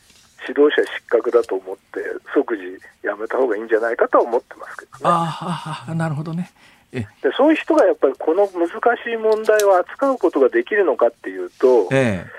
[0.47, 1.99] 指導者失格だと思って、
[2.33, 2.63] 即時
[3.03, 5.01] やめた方がいいんじゃないかとは思ってますけどね。
[5.03, 6.51] ああ、なるほどね。
[6.91, 12.31] でそういう人がやっぱりこの難しい問題を扱うことができるのかっていうと、ええ、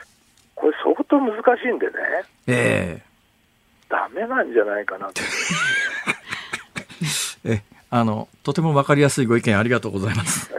[0.54, 1.92] これ相当難しいんでね、
[2.46, 3.02] ええ、
[3.88, 5.20] ダメなんじゃないかなと。
[7.44, 10.50] えあのとても分かりやすいご意見ありがとうございます。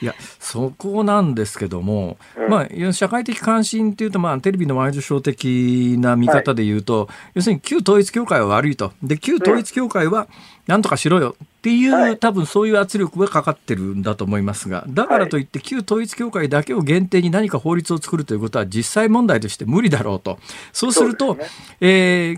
[0.00, 0.14] いや
[0.52, 8.92] そこなんですけども、うん、まあ、社会的関心っていうと、まあ、テレビのワイドショー的な見方で言うと、はい、要するに旧統一教会は悪いと。
[9.02, 10.28] で旧統一教会は
[10.68, 20.38] なんとかしろよっていう、はい、多分そういう圧力がかかってるんだと思いますがだからといって旧統一教会だけを限定に何か法律を作るということは実際問題として無理だろうと。
[20.72, 21.46] そうすると、ね。
[21.80, 21.86] え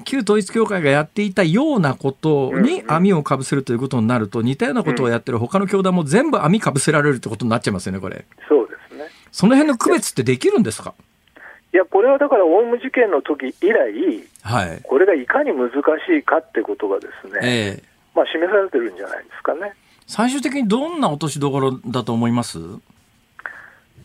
[0.01, 8.25] ー、旧統一教会がやっていたようなことに網をかぶせるということになると似たようなことをやってる他の教団も全部網かぶせられるってことになっちゃいますよねこれ。
[8.49, 9.05] そうですね。
[9.33, 10.95] その辺の区別ってできるんですか？
[11.73, 13.93] いや、これはだから、オウム事件の時以来、
[14.43, 15.75] はい、これがいかに難し
[16.19, 19.75] いかってことがですね、えーまあ、示されてるんじゃないですかね。
[20.07, 22.59] 最終的にどんな落としどころだと思います？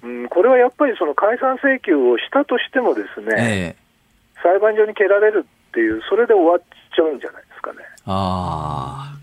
[0.02, 6.60] うん、これはやっぱりその解散請求をしたとしてもですね、えー、裁判所に蹴られるっていう、それで終わっ
[6.96, 7.80] ちゃうんじゃないですかね。
[8.06, 9.16] あ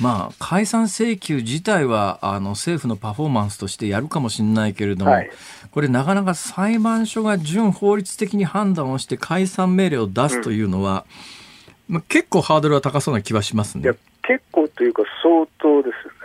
[0.00, 5.30] まあ、解散請求自体はあの政府のパフォーマンスとしてやるかもしれないけれども、はい、
[5.72, 11.04] これ、なかなか裁判所が準法律的に判断をして解散命令を出すというのは、
[11.88, 13.90] うん、まあ、結構ハードルは高そうな気はしますね。
[14.28, 16.18] 結構というか相当ですよね。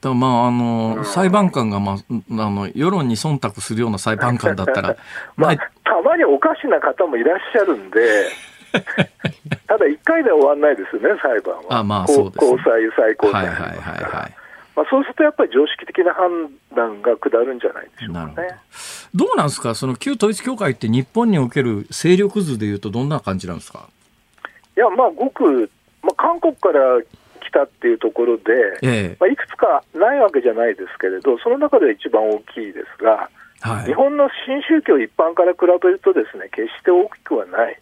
[0.00, 4.96] だまああの、うん、裁判官が、まあ、あの世論に忖度するような裁判官だったら、
[5.36, 8.00] まあ、たまにおかしな方もいらっしゃるんで、
[9.66, 11.78] ただ1回で終わらないですよね、裁判は。
[11.78, 14.34] あまあそうです、ね、高裁、最高裁はいはいはいはい。
[14.74, 18.48] まあ、そうするとやっぱり常識的な判断が下るんじゃないでしょうかね。
[19.14, 19.26] ど。
[19.26, 23.88] うなんですか、その旧統一教会って日本における勢力図でいうと、どんな感じなんですか？
[24.76, 25.70] いや、まあ、ごく、
[26.02, 26.98] まあ、韓国から
[27.52, 28.42] たっていうところで、
[28.82, 33.28] ええ、まあ、いくつかないわけじゃないですけれど、その中では一番大きいですが、
[33.60, 37.78] はい、日本の新宗教一般から比べるとですね、決して大きくはない。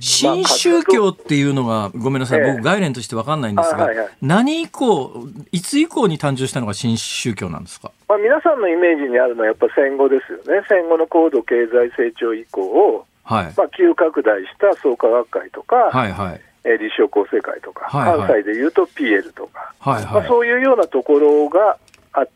[0.00, 13.54] 新宗教っていうのが、ごめんなさい、ええ、僕、概念として分かんないんですが、はいはい、何以降、いつ以降に誕生したのが新宗教なんですか、まあ、皆さんのイメージにあるのは、やっぱ戦後ですよね、戦後の高度経済成長以降、はい。
[13.56, 21.76] まあ、急拡大した創価学会とか、はいはい、えー、立正厚生会とか、はいはい、関西でいうと PL とか、はいはい、まあ、そういうようなところが
[22.12, 22.32] あって、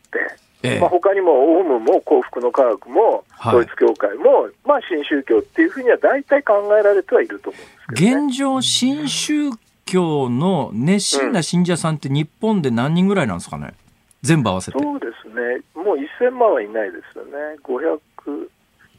[0.63, 0.79] ええ。
[0.79, 9.49] まあ、他にもオウムも幸福の科学も、統一教会も、まあ、新宗教っていうふうには大体考えられてはいると思うんですけど、ね、現状、新宗
[9.85, 13.73] 教の熱心な信者さんって日本で何人ぐらいなんですかね、
[14.21, 14.79] 全部合わせて。
[14.79, 17.99] そうですね、もう1000万はいないですよね、500、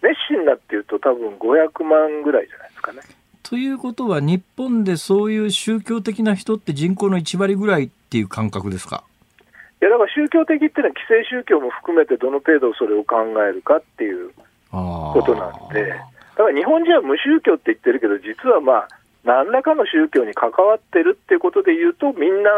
[0.03, 3.01] 熱心なっていうと、多分500万ぐらいじゃないですかね。
[3.45, 9.05] ということは、日本でそういう宗教的な人って人口の1割ぐらいっていう感覚ですか？
[9.82, 14.30] いやだから宗教的っていうのは、既成宗教も含めてどの程度それを考えるかっていう
[14.70, 15.97] ことなんで、だ
[16.42, 18.88] から日本人は無宗教って言ってるけど、実はまあ、
[19.24, 22.51] 何らかの宗教に関わってるっていうことでいうと、みんな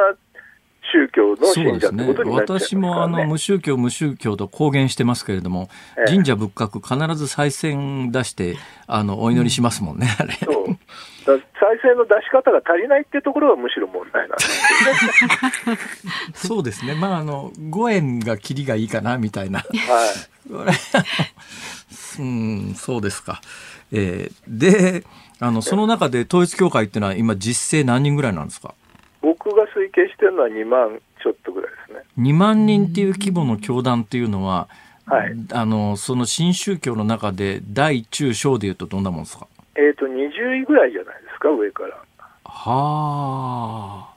[0.92, 5.68] 宗教の信者ってことになっちゃいます、ね、私もあの無宗教無宗教と公言してますけれども、
[5.98, 8.56] ええ、神社仏閣必ず再選出して
[8.86, 10.34] あのお祈りしますもんね、あれ。
[10.34, 10.76] そう
[11.26, 11.42] 再
[11.82, 15.78] 生の出し方が足りないっていうところがむしろ問題なんですね。
[16.34, 16.94] そうですね。
[16.94, 19.60] まああの5円が切りがいいかなみたいな。
[19.60, 19.72] はい。
[22.22, 23.40] うん、そうですか。
[23.92, 25.04] えー、で、
[25.40, 28.74] あのその中で統一教会っていうのは今実勢何人ぐらいなんですか？
[29.22, 32.00] 僕が推計してるのは2万ちょっとぐらいですね。
[32.18, 34.68] 2万人っていう規模の教団っていうのは、
[35.06, 39.46] はい、あのその新宗教の中で大中小でいうとどんなもんですか？
[39.76, 41.96] えっ、と20位ぐらいじゃないですか上から。
[42.44, 44.16] はあ。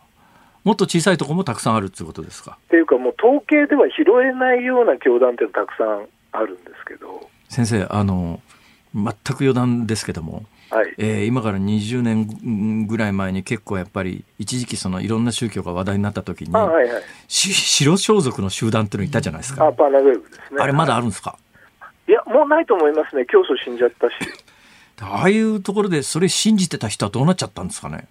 [0.63, 2.57] もっと小さいところもたくさんあるっていうことですか？
[2.67, 7.29] っていうかもう統計では拾えないような教団ってたくさんあるんですけど。
[7.49, 8.39] 先生あの
[8.93, 19.65] 全く余談ですけども、はいえー、今から20年ぐらい前に結構やっぱり一時期そのいろんな宗教が話題になった時に、はいはい、白装束の集団っていうのいたじゃないですか。
[19.65, 20.61] あパーナグですね。
[20.61, 21.37] あれまだあるんですか、
[22.07, 23.25] いやもうないと思いますね。
[23.25, 24.13] 教祖死んじゃったし。
[25.01, 28.07] ああいうところでそれ信じてた人はどうなっちゃったんですかね？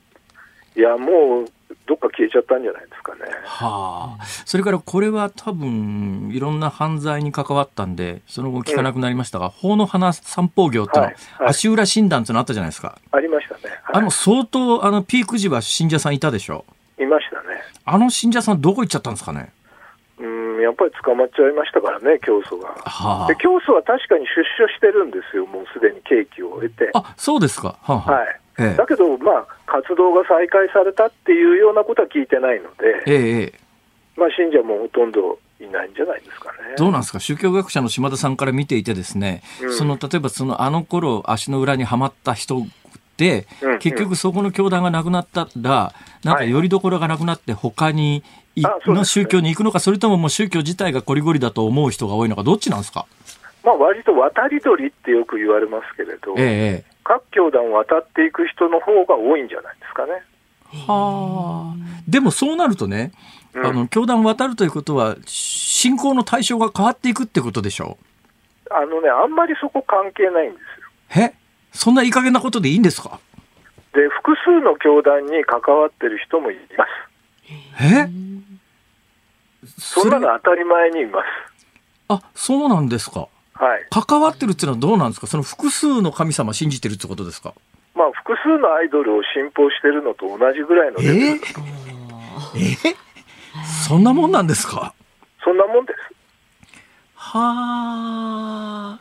[0.74, 1.48] いやもう
[1.86, 3.20] どっか消えちゃったんじゃないですかね。
[3.44, 12.98] はあ、それからこれは多分いろんな犯罪に関わったんで、その後聞かなくなりましたが、うん、法の花散歩業っての、はいはい、足裏診断ってのあったじゃないですか。
[13.10, 13.60] ありましたね。
[13.84, 16.64] はい、あの相当あのピーク時は信者さんいたでしょ？
[16.98, 17.60] いましたね。
[17.84, 19.52] あの信者さんどこ行っちゃったんですかね？
[20.18, 22.68] うんやっぱり捕まっちゃいましたからね、教祖が。
[22.84, 26.90] はあ、で教祖は確かに出所してるんですよ、もうすでに刑期を終えて。
[26.94, 27.78] あそうですか。
[27.82, 33.52] はあ、はいええ、だけど、まあ、活動が再開されたっていうようなことは聞いてないので、ええ
[34.16, 36.74] まあ、信者もほとんどいないんじゃないですかね。
[36.76, 37.20] どうなんですか？
[37.20, 42.66] 宗教学者の島田さんから見ていてですね、うん、その例えばそのあの頃足の裏にはまった人
[43.16, 45.92] で、うんうん、結局そこの教団がなくなったら、
[46.24, 48.22] なんかよりどころがなくなって他に、
[48.62, 53.06] はい、の宗教に行くのか、それとももう宗教自体がこりごりだと思う人が多いのか、どっちなんですか？
[53.64, 60.12] まあ割と渡り鳥ってよく言われますけれど、ええ、各教団を渡っていく人の方が多いんじゃないですかね。
[60.86, 62.02] はあ。
[62.06, 63.12] でもそうなるとね、
[63.54, 67.96] うん、あの教団を渡るということは、信仰の対象が変わっていくってことでしょ？
[68.70, 70.58] うあのね、あんまりそこ関係ないんで
[71.10, 71.24] すよ。
[71.24, 71.34] え？
[71.72, 73.18] そんないい加減なことでいいんですか？
[73.94, 76.88] で、複数の教団に関わってる人もいます。
[77.82, 78.10] え？
[79.78, 81.24] そんなの当たり前にいます。
[82.08, 83.28] あ、そうなんですか。
[83.58, 87.54] はい、関わってるっていうのはどうなんですか、その複数の神様信じてるってことですか？
[87.94, 91.36] まあ、複数のアイドルを信奉してるのと同じぐらいのレベルえー、
[92.54, 92.94] えー、
[93.88, 94.94] そんなもんなんですか？
[95.44, 95.98] そんなもんです。
[97.14, 98.98] は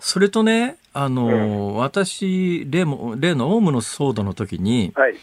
[0.00, 5.14] それとね、あの、うん、私、例も、例のオウムの騒動の時に、はい、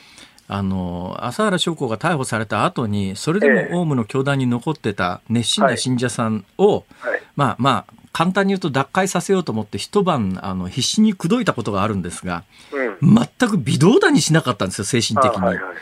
[0.47, 12.43] あの、朝原将校が逮捕された後に、それでもオウムの教団に残ってた熱心な信者さんを、はいはい、まあまあ、簡単に言うと脱会させようと思って一晩あの必死に口説いたことがあるんですが、
[13.01, 15.75] うん、全く微動だにしなかったんですよ精神的に、はいはいはい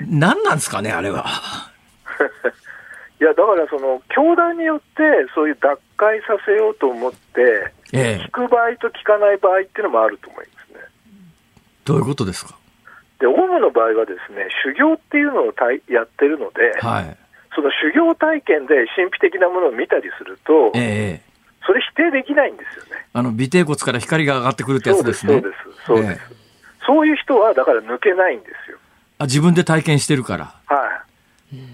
[0.00, 1.24] 何なんですかねあれは。
[3.20, 5.02] いやだからその教団によって
[5.34, 10.80] そういう脱会させようと思って、ええ、聞く場合と聞かない場合っていうのもあると思いますね。
[11.86, 12.54] どういうことですか？
[13.18, 17.16] でオウムの場合はですね修行っていうのをたいやってるので、はい、
[17.54, 21.25] その修行体験で神秘的なものを見たりすると、ええ、
[21.66, 23.06] それ否定できないんですよね。
[23.12, 25.34] あの尾てい骨から光が上がってくるってやつですね。
[25.34, 26.20] そうです、そうです。
[26.20, 26.36] そう
[26.86, 28.78] そういう人はだから抜けないんですよ。
[29.18, 30.54] あ自分で体験してるから。
[30.66, 31.06] はい。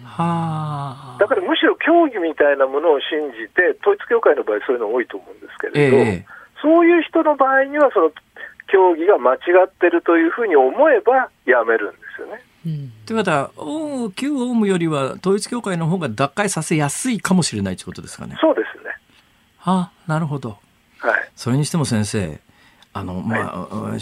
[0.05, 1.17] はあ。
[1.21, 6.27] だからむしろ教義みたいなものを信じて、統一教会の場合そういうの多いと思うんですけれど、え
[6.63, 8.13] そういう人の場合にはその
[8.69, 12.43] 教義が間違ってるというふうに思えばやめるんですよね。
[12.65, 13.51] うん、ということは、
[14.15, 18.37] 旧オウムよりは統一教会の方が脱会させやすいかもしれないということですかね。
[18.41, 18.92] そうですね。
[19.65, 20.59] あなるほど、
[20.99, 22.41] はい、それにしても先生
[22.93, 24.01] あの、まあ、はい、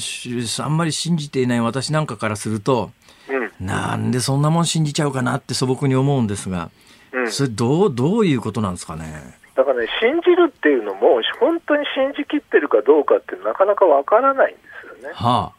[0.58, 2.90] あんまり信じていない私なんかからすると、
[3.28, 6.70] うん、なんでそんなもん信じちゃうかなって素朴に思うんですが、
[7.12, 9.38] うん、それどうどういうことなんですかね？
[9.54, 15.12] だからね、信じるっていうのも、本当に信じきってるかどうかってなかなかわからないんですよね。
[15.14, 15.52] は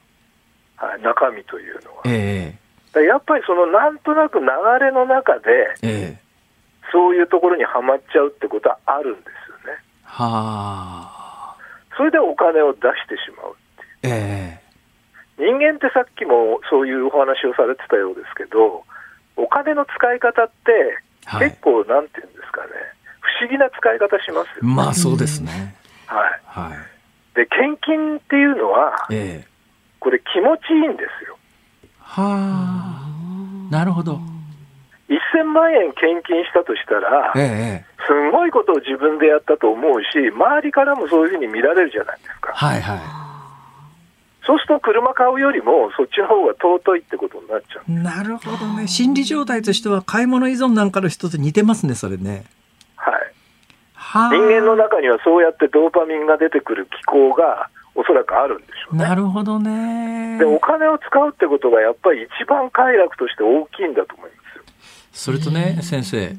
[0.78, 2.02] あ、はい、中身というのは。
[2.06, 2.58] え
[2.96, 3.00] え。
[3.00, 4.46] ー、やっぱりそのなんとなく流
[4.80, 6.20] れの中で、ええ。
[6.88, 9.32] ー、そういうところにはまっちゃうってことはあるんです
[10.12, 11.56] はあ。
[11.96, 14.14] それでお金を出してしまうっていう。
[14.14, 14.60] え
[15.40, 18.84] えー、人間ってさっきもそういうお話をされてたようですけど、
[19.38, 21.00] お金の使い方って、
[21.40, 22.70] 結構、なんていうんですかね、
[23.22, 25.76] 不思議な使い方しますよ、ね、まあそうですね。
[26.08, 26.42] はい。
[26.46, 29.48] はい、で、献金っていうのは、ええ、
[30.00, 31.38] これ気持ちいいんですよ。
[32.00, 34.20] はあ、なるほど。
[35.16, 42.54] 1000万円献金したとしたら、ええ、すごいことを自分でやったと思うし、周りからもそういうふうに見られるじゃないですか。
[42.54, 43.00] はいはい。
[44.46, 47.92] そうすると車買うよりもそっちの方が尊いってことになっちゃう。
[47.92, 48.88] なるほどね。
[48.88, 52.46] 心理状態としては買い物依存なんかの人と似てますね、それね。
[52.96, 53.14] はい。
[53.94, 59.04] は人間の中にはそうやってドーパミンが出てくる機構がおそらくあるんでしょうね。
[59.04, 60.40] なるほどね。
[60.40, 64.41] で、お金を使うってことがやっぱり一番快楽として大きいんだと思いますよ。
[65.14, 66.36] それとね、先生、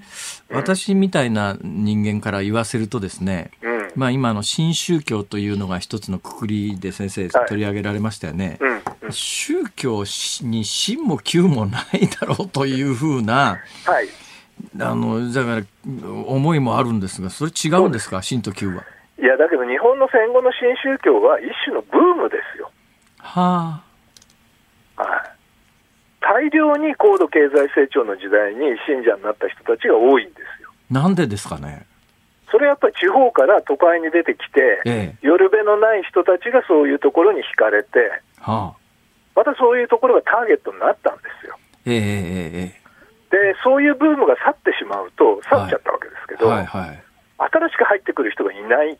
[0.51, 8.59] 私みたいな人間から言わせるとですね、うん、まあ今の新宗教というのが一つのくくりで先生取り上げられましたよね。
[8.61, 8.71] はい
[9.03, 10.05] うん、宗教
[10.43, 14.09] に真も旧もないだろうというふうな、はい、
[14.81, 18.85] あの、だから思いもあるんですが、それ違うんですか、新と旧は。
[19.19, 22.71] いや、だけど日本の戦後の新宗教は一種のブームですよ。
[23.19, 23.83] は
[24.97, 25.03] あ。
[25.03, 25.32] はい。
[26.33, 30.73] 大量に高度経済成長の時代に信者になった人たちが多いんですよ。
[30.91, 31.85] なんでですかね？
[32.51, 38.11] それやっぱり地方から都会に出てきて、ええ、夜べのない人たちがそういうところに惹かれて、
[38.41, 38.77] はあ、
[39.37, 41.59] またそういうところがターゲットになったんですよ。
[41.85, 42.81] ええ
[43.31, 47.03] で、そういうブームが去ってしまうと、去っちゃったわけですけど、はいはいはい、
[47.39, 48.99] 新しく入ってくる人がいない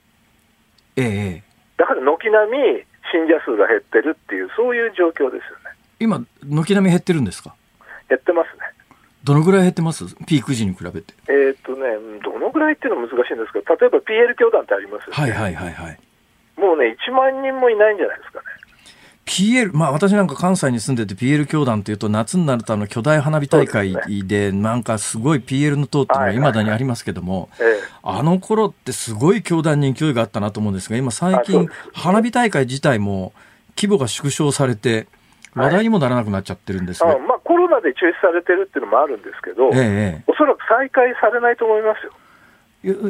[0.97, 1.43] ええ、
[1.77, 2.59] だから軒並み
[3.13, 5.62] 信者数が減ってるっていう、そういう状況ですよね。
[6.03, 7.55] 今、軒並み減ってるんですか？
[8.09, 8.63] 減ってますね。
[9.25, 10.05] どのぐらい減ってます？
[10.27, 11.15] ピーク時に比べて。
[11.29, 15.13] えー、っとね、どのぐらいっていうのは難しいんですけど、例えば PL 教団ってありますよね。
[15.15, 15.99] はいはいはいはい。
[16.59, 18.45] もうね、1万人もいないんじゃないですかね。
[19.25, 23.95] PL、まあ私なんか関西に住んでて PL 教団というと夏になるとあの巨大花火大会
[24.27, 27.49] でなんかすごい PL の塔っていうのがいまだにありますけども、
[28.03, 33.33] あの頃ってすごい教団に勢いがあったなと思うんですが今最近花火大会自体も
[33.77, 35.07] 規模が縮小されて
[35.55, 42.13] 話題にもならなくなっちゃってるんですが、まあコロナで中止されてるっていうのもあるんですけど、ええ、おそらく再開されないと思いますよ。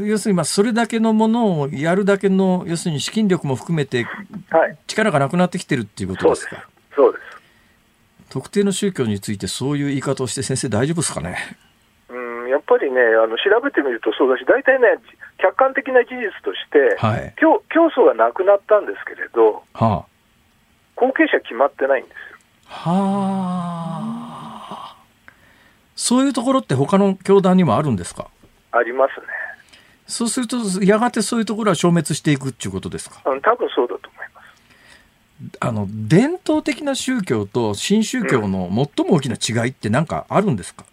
[0.05, 4.07] 要するにまあそれだけのものをやるだけの要するに資金力も含めて
[4.86, 6.64] 力がなくなってきてるっていうことですか、はい、
[6.95, 7.24] そうです。
[8.28, 11.38] 特定の宗教についてそういう言い方をして先生大丈夫ですかね？
[12.11, 14.99] うんやっぱりねあの調べてみるとそうだし大体ね
[15.38, 20.07] 客観的な事実として、はい、教教祖がなくなったんですけれど、はあ、
[20.97, 22.32] 後継者決まってないんですよ
[22.72, 24.08] は
[24.70, 24.96] あ。
[25.94, 28.28] そういうところって他の教団にもあるんですか？
[28.72, 29.26] ありますね。
[30.06, 33.20] そうすると、やがてそういうところは消滅していくっていうことですか？
[33.24, 34.46] 多分そうだと思います。
[35.60, 40.84] あの、伝統的な宗教と新宗教の最も大きな違いって何かあるんですか、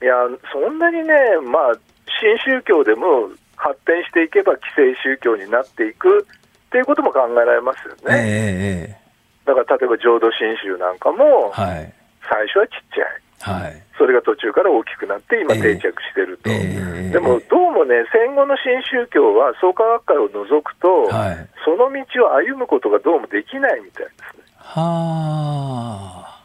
[0.00, 0.14] うん、いや、
[0.52, 1.14] そんなにね、
[1.50, 1.78] まあ、
[2.20, 8.00] 新宗教でも発展していけば既成宗教になっていくっていうことも考えられますよね。
[8.08, 9.03] えー、
[9.44, 11.92] だから例えば浄土真宗なんかも、はい、
[12.28, 13.20] 最初はちっちゃい。
[13.44, 24.44] はい、それが途中から大きくなって今定着してると、えー、でもどうもね戦後の新宗教は創価学会を除くと、はい、その道を歩むことがどうもできないみたいですね。
[24.56, 26.40] は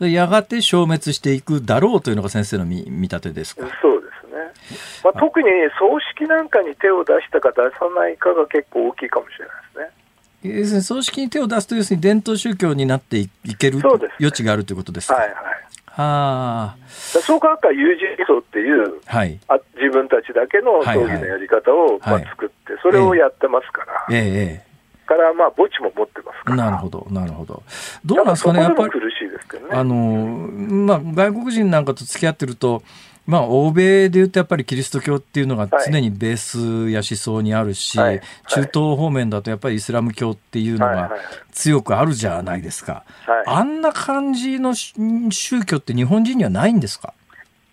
[0.00, 0.06] あ。
[0.06, 3.68] やがて消滅していくだろうというのが先生の見見立てですか？
[3.80, 5.48] そうですね、まあ、特に
[5.78, 9.90] 葬式なんかに手を出したか出さないかが結構大きいかもしれないですね
[10.42, 13.28] 要するに葬式に手を出すと要するに伝統宗教になってい
[13.58, 13.80] ける、
[14.20, 15.14] 余地があるということですか？
[15.14, 24.68] はいはいはあ、創価学会有事理想っていう、はい、あ自分たちだけの葬儀のやり方を、まあ、作って、それをやってますから、ええ
[25.08, 26.56] からまあ墓地も持ってますから。
[26.56, 27.62] なるほど、なるほど。
[28.04, 28.90] どうなんですかね、やっぱり。
[28.90, 29.74] 苦しいですけどね。
[29.74, 32.82] あの、まあ、外国人なんかと付き合ってると、
[33.28, 41.10] まあ、欧米でいうとやっぱりキリスト教っていうのが常にベースや思想にあるし、はいはい、中東方面だとやっぱりイスラム教っていうのが
[41.52, 43.04] 強くあるじゃないですか。
[43.26, 47.12] はい、あんな感じの宗教って日本人にはないんですか、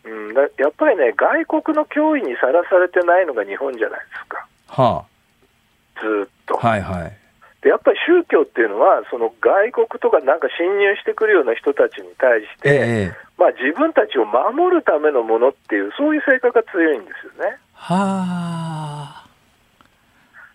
[0.04, 4.46] うん、やっぱりね、外国の脅威にさらされてないのが日本じゃないですか。
[4.68, 6.02] はあ。
[6.02, 6.58] ずっと。
[6.58, 7.18] はいはい。
[7.66, 17.58] でやっぱり宗教っていうのは、その外国とかなんか侵入してくるような人たちに対して、ええ、まあ、自分たちを守るためのものっていう、そういう性格が強いんですよね。
[17.74, 19.26] はあ。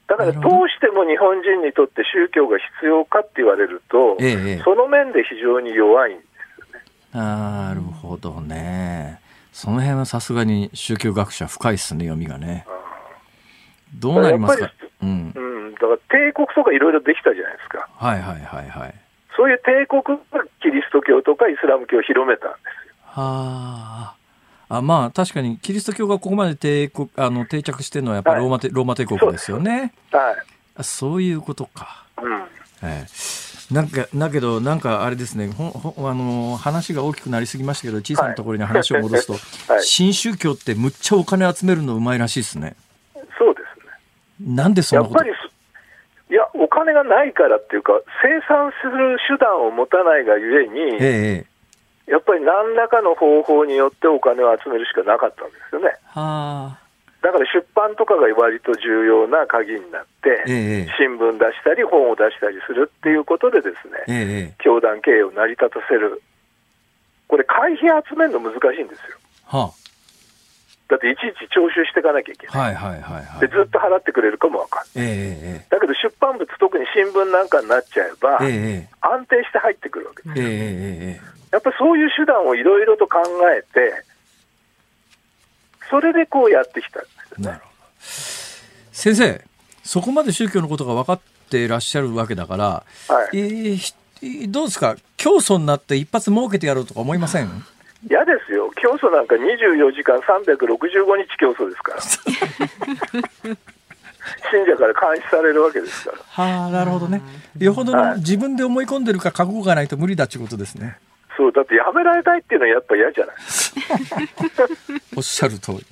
[0.06, 6.84] だからどうしても日本人にとって宗教が必要かって言われると、ええ、その面で非常に弱いんですよね。
[7.12, 9.18] なるほどね。
[9.52, 12.64] その辺はさすがに宗教学者深いっすね、読みがね。
[13.94, 14.70] どうなりますか
[15.02, 17.88] うん、うん、だから帝国とかいろいろできたじゃないですか。
[17.96, 18.94] はいはいはいはい。
[19.36, 22.94] そういう帝国がキリスト教とかイスラム教を広めたんですよ。
[23.04, 24.14] は
[24.68, 24.76] あ。
[24.76, 29.92] あまあ確かにキリスト教がここまで帝国あの定着してるのはやっぱりローマ,、はい、ローマ帝国ですよね。
[30.12, 30.36] は
[30.78, 30.84] い。
[30.84, 32.04] そういうことか。
[32.22, 32.42] うん。
[32.82, 39.34] えーなんかだけど、なんかあれですねほほあの話が大きくなりすぎましたけど小さなところに話を戻すと、
[39.72, 42.74] はい、新宗教ってむっちゃお金集めるのうまいらしいですね。
[43.38, 43.60] そうで
[44.40, 45.49] すねなんでそんなことやっぱり
[46.30, 51.46] いやお金がないからっていうか生産する手段を持たないがゆえに、え
[52.06, 55.88] え、やっぱり何らかの方法によってお金を集めるしかなかったんですよね。
[56.06, 56.80] はあ。
[57.22, 66.22] だから出版とかが割と重要な鍵になって、ええ、新聞出したり、本を出したりするっていうことで、ですね、え、教団経営を成り立たせる、
[67.28, 69.18] これ、会費集めるの難しいんですよ。
[69.46, 69.79] はあ、
[70.90, 78.38] だっていちいち徴収していかなきゃいけない、はいはいはいはい、でずっと払ってくれるかも分かんない、えだけど出版物、特に新聞なんかになっちゃえば、
[79.00, 80.22] 安定して入ってくるわけ。
[80.30, 81.20] です、え
[81.52, 83.22] やっぱりそういう手段をいろいろと考
[83.56, 84.04] えて、
[85.88, 87.00] それでこうやってきた。
[87.00, 87.60] んですよね。
[88.92, 89.44] 先生、
[89.82, 92.84] そこまで宗教のことが分かっていらっしゃるわけだから、は
[93.32, 97.64] い、えー、どうですか、教祖になって一発儲けてやろうとか思いません？
[98.08, 102.00] 嫌ですよ、教祖なんか24時間365日教祖ですから。
[104.50, 106.18] 信者から監視されるわけですから。
[106.44, 107.20] はあ、なるほどね。
[107.58, 110.98] よほどの自分で思い込んでるか覚悟がないと無理だっていうことですね。
[111.36, 113.36] そう、だってやめられたいっていうのはやっぱ嫌じゃない
[115.16, 115.86] おっしゃる通り。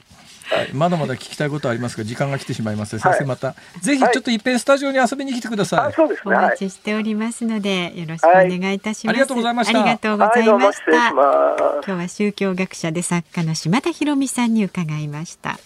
[0.50, 9.80] はい、まだまだ聞きたいことありますが時間が来てしまいます先生また、ぜひちょっといっぺんスタジオに遊びに来てください、そうですね、お待ちしておりますのでよろしくお願いいたします、ありがとうございました。
[9.80, 15.58] ありがとうございました、今日は宗教学者で作家の島田博美さんに伺いました。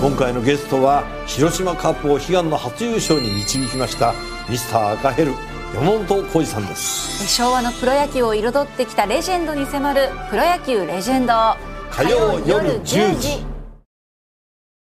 [0.00, 4.14] 今回のゲストは広島カープを悲願の初優勝に導きました
[4.48, 5.32] ミスター赤ヘル
[5.74, 7.26] 山本浩二さんです。
[7.26, 11.32] 昭和のプロ野球を彩ってきたレジェンドに迫るプロ野球レジェンド。
[11.90, 13.51] 火曜夜10時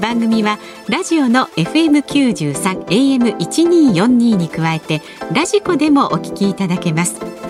[0.00, 7.49] 番組はラジオの FM93 AM1242 に加えてラジコでもお聞きいただけます。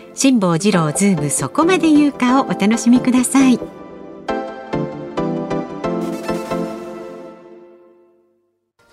[0.13, 3.59] 辛坊治郎ズームそこまで言うかをお楽しみください。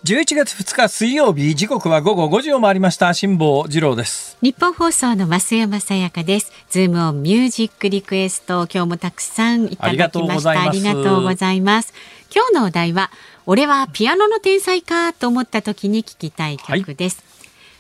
[0.04, 3.12] 11月2日水曜日時刻は午後5時を回りました。
[3.12, 4.38] 辛坊治郎です。
[4.40, 6.50] 日本放送の増山さやかです。
[6.70, 10.50] ズームオンミュージックリクエスト今日もたくさんいただきました。
[10.50, 11.92] ありがとうございます。
[12.34, 13.10] 今日のお題は
[13.44, 17.27] 俺はピアノの天才かと思った時に聞きたい曲です、はい、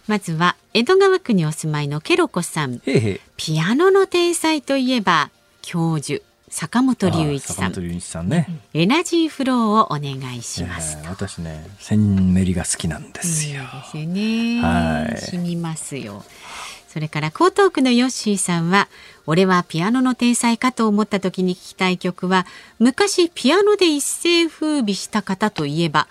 [0.08, 2.80] まずは江戸川区にお住まいのケロコさん
[3.36, 5.30] ピアノの天才といえば
[5.62, 7.56] 教授坂本龍一さん。
[7.56, 8.48] 坂本龍一さんね。
[8.72, 10.96] エナジーフローをお願いします。
[10.98, 13.62] えー、私ね、センメリが好きなんですよ。
[13.62, 14.62] ですよね。
[14.62, 15.18] はい。
[15.18, 16.24] 染みますよ。
[16.88, 18.88] それから江東区のヨッシーさんは、
[19.26, 22.46] 俺はピアノの天才かと思った時に聞きたい曲は、
[22.78, 26.08] 昔ピアノで一世風靡した方といえば、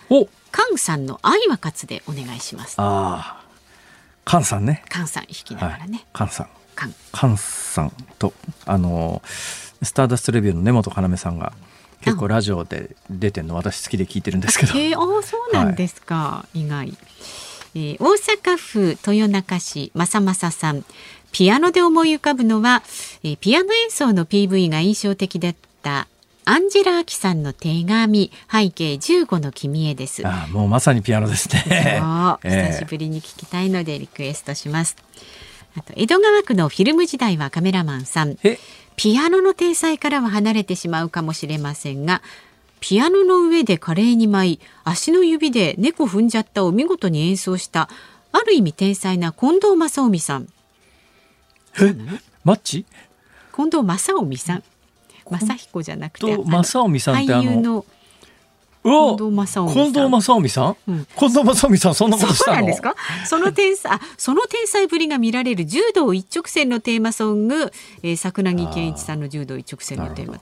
[0.52, 2.76] カンさんの愛は勝つでお願いします。
[2.80, 3.47] ああ。
[4.28, 4.84] カンさんね。
[4.90, 6.06] カンさん弾きながらね。
[6.14, 6.48] はい、さん。
[6.76, 6.94] カン。
[7.14, 8.34] カンさんと、
[8.66, 11.54] あのースターダストレビューの根本要さんが
[12.02, 14.74] 結構ラジオで出てるの私好きで聞いてるんですけど。
[14.74, 16.98] えー、あそうなんですか、はい、意外。
[17.76, 20.84] えー、大阪府豊中市正正さん
[21.32, 22.82] ピアノで思い浮かぶのは、
[23.24, 26.08] えー、ピアノ演奏の PV が印象的だった
[26.50, 30.26] アンジェラ・アキさんの手紙背景15の君へです。
[30.26, 32.02] あもうまさにピアノですね。
[32.42, 34.96] 久しぶりに聞きたいのでリクエストします。
[35.78, 38.38] あと江戸川区のフィルム時代はカメラマンさん。
[38.96, 42.24] ピアノの天才からは離れてしまうかもしれませんが
[42.80, 47.90] ピアノの上で華麗に舞い足の指で猫踏んじゃったを見事に演奏した
[48.32, 50.48] ある意味天才な近藤正臣さん
[51.80, 51.94] え？
[52.44, 52.86] マッチ？
[53.56, 54.64] 近藤正臣さん
[55.30, 57.86] 正彦じゃなくて正臣さんって俳優の
[58.84, 59.92] 近藤正臣さん。
[59.92, 62.54] 近藤正臣さん、うん、近藤正臣さん、そんなことしたの？
[62.54, 62.96] そうなんですか？
[63.26, 70.40] その天才、 その天才ぶりが見られる柔道一直線のテーマソング、えー、桜木健一さんの柔道一直線のテーマ。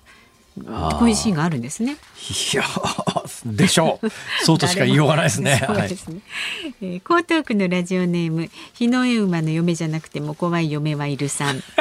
[0.63, 1.97] こういうシーンがあるんですね。
[2.53, 2.63] いや
[3.45, 4.09] でしょう。
[4.45, 5.61] そうとしか言いようがないですね。
[5.65, 6.21] そうですね。
[6.81, 11.61] えー、江東区のラジオネーム日の絵馬の嫁じゃなくても怖い嫁はいるさん。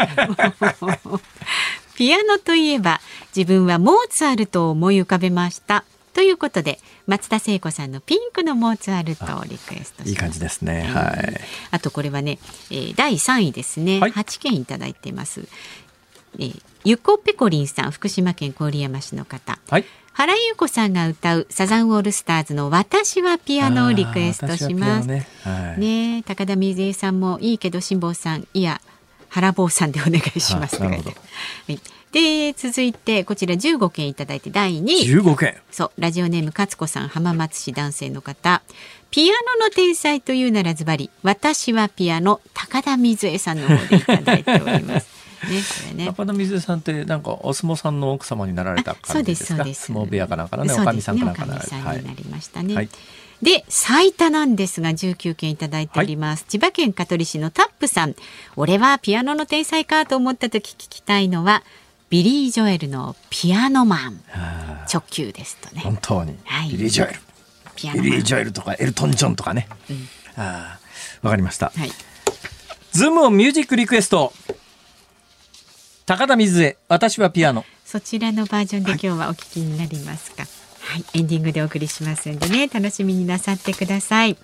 [1.97, 3.01] ピアノといえば
[3.35, 5.85] 自分はモーツァルトを思い浮かべました。
[6.13, 10.83] ということで松田聖子さんのピンクのモーツァルトをリクエストいい感じですね。
[10.83, 11.41] はい。
[11.71, 12.39] あとこれはね、
[12.71, 14.01] えー、第三位ですね。
[14.01, 15.47] はい、8件いただいてます。
[16.39, 19.59] えー、ゆこぺこりんさん福島県郡山市の方。
[19.71, 19.87] はい。
[20.13, 25.09] 原優子さんが歌うサザンオールスターズの私はピアノをリクエストします。
[25.09, 28.83] ねはい、ね高田水江さんもいいけど辛坊さんいや
[29.31, 30.77] 原坊さんでお願いします。
[30.77, 31.81] はい、
[32.13, 38.63] で続いてこちら15件いただいて第2位15件そうラジオネーム勝子さん浜松市男性の方
[39.11, 45.14] ピアノの天才というならズバリ私はピアノ高田水江さんの方でいただいております
[45.45, 46.07] ね、これね。
[46.07, 49.57] 高田水江さんってなんかお相撲さんの奥様になられた感じですか？
[49.57, 51.33] そうです相撲部屋かなんかのね、おかみさんかな？
[51.33, 51.77] んかなられた。
[51.77, 52.75] になりましたね。
[52.75, 52.89] はい。
[53.43, 58.15] で最多なんですが19件いただいております、はい、千葉県香取市のタップさん。
[58.57, 61.63] 俺はピアノの天才かと思った時聞きたいのは
[62.11, 64.21] ビリー・ジョエルのピアノマン。
[64.93, 65.83] 直球ですとね。
[65.83, 67.21] 本当に、はい、ビリー・ジョエル。
[67.77, 70.79] ピアノビリー・ジョエルとかエルトン・ジョンとかね、うん、あ
[71.23, 71.91] わかりました、はい、
[72.93, 74.33] ズームオンミュージックリクエスト
[76.07, 77.65] 高田みづえ私はピアノ。
[77.83, 80.43] そちらのバージョンで今日はお聞きになりますか、
[80.81, 82.69] はい、はい、エンディングでお送りしますんでね。
[82.69, 84.37] 楽しみになさってください。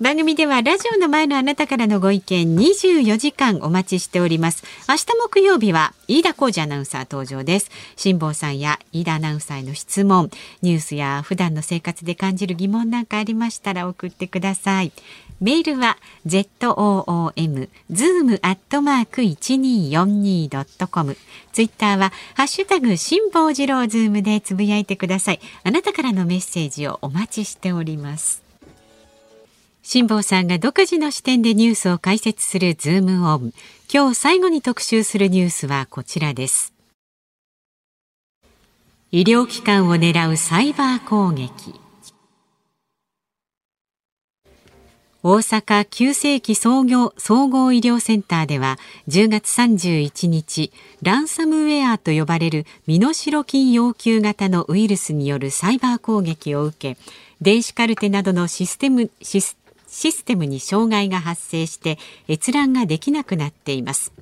[0.00, 4.64] 番組ではラジオの前のあなたからのご意見24時間お待ちしております。
[4.88, 7.70] 明日木曜日は飯田浩司アナウンサー登場です。
[7.96, 10.30] 辛坊さんや飯田アナウンサーへの質問。
[10.62, 14.92] ニュースや普段の生活で感じる疑問なんかありましたら送ってください
[15.38, 21.16] メールは zoom zoom アットマーク一二四二ドットコム。
[21.52, 25.40] ツイッターはハッシュタグ辛坊治郎ズームでつぶやいてください。
[25.62, 28.42] あなたからのメッセージをお待ちしております。
[29.82, 33.52] 辛坊さんが独自の視点でニュースを解説するズームオン。
[33.92, 36.72] 今日最後に特集するニュースはこちらです。
[39.12, 41.85] 医療機関を狙うサイバー攻撃。
[45.28, 50.70] 大阪急性期総合総合医療センターでは10月31日
[51.02, 57.00] ランサムウェアと呼ばれる身代金要求型のウイルスによるサイバー攻撃を受け
[57.40, 59.56] 電子カルテなどのシステムシス
[59.88, 61.98] システムに障害が発生して
[62.28, 64.12] 閲覧ができなくなっています。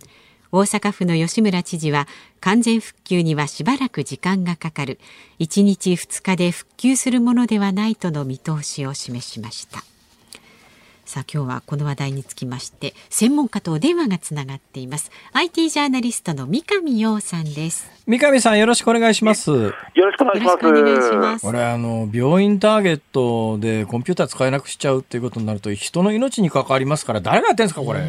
[0.52, 2.08] 大阪府の吉村知事は
[2.40, 4.98] 完全復旧にはしばらく時間がかかる。
[5.38, 9.84] 1日2日で復旧するものではないとの見通しを示しました。
[11.04, 15.10] さあ今日はこの話題につきまして専門家とお電話がつながっています。
[15.32, 17.90] IT ジャーナリストの三上洋さんです。
[18.06, 19.50] 三上さんよろしくお願いします。
[19.50, 21.46] よろしくお願いします。
[21.46, 28.00] これあの病院ターゲットでコンピューター使えなくしちゃうっていうことになると人の命に関わりますから誰がやってんですかこれ、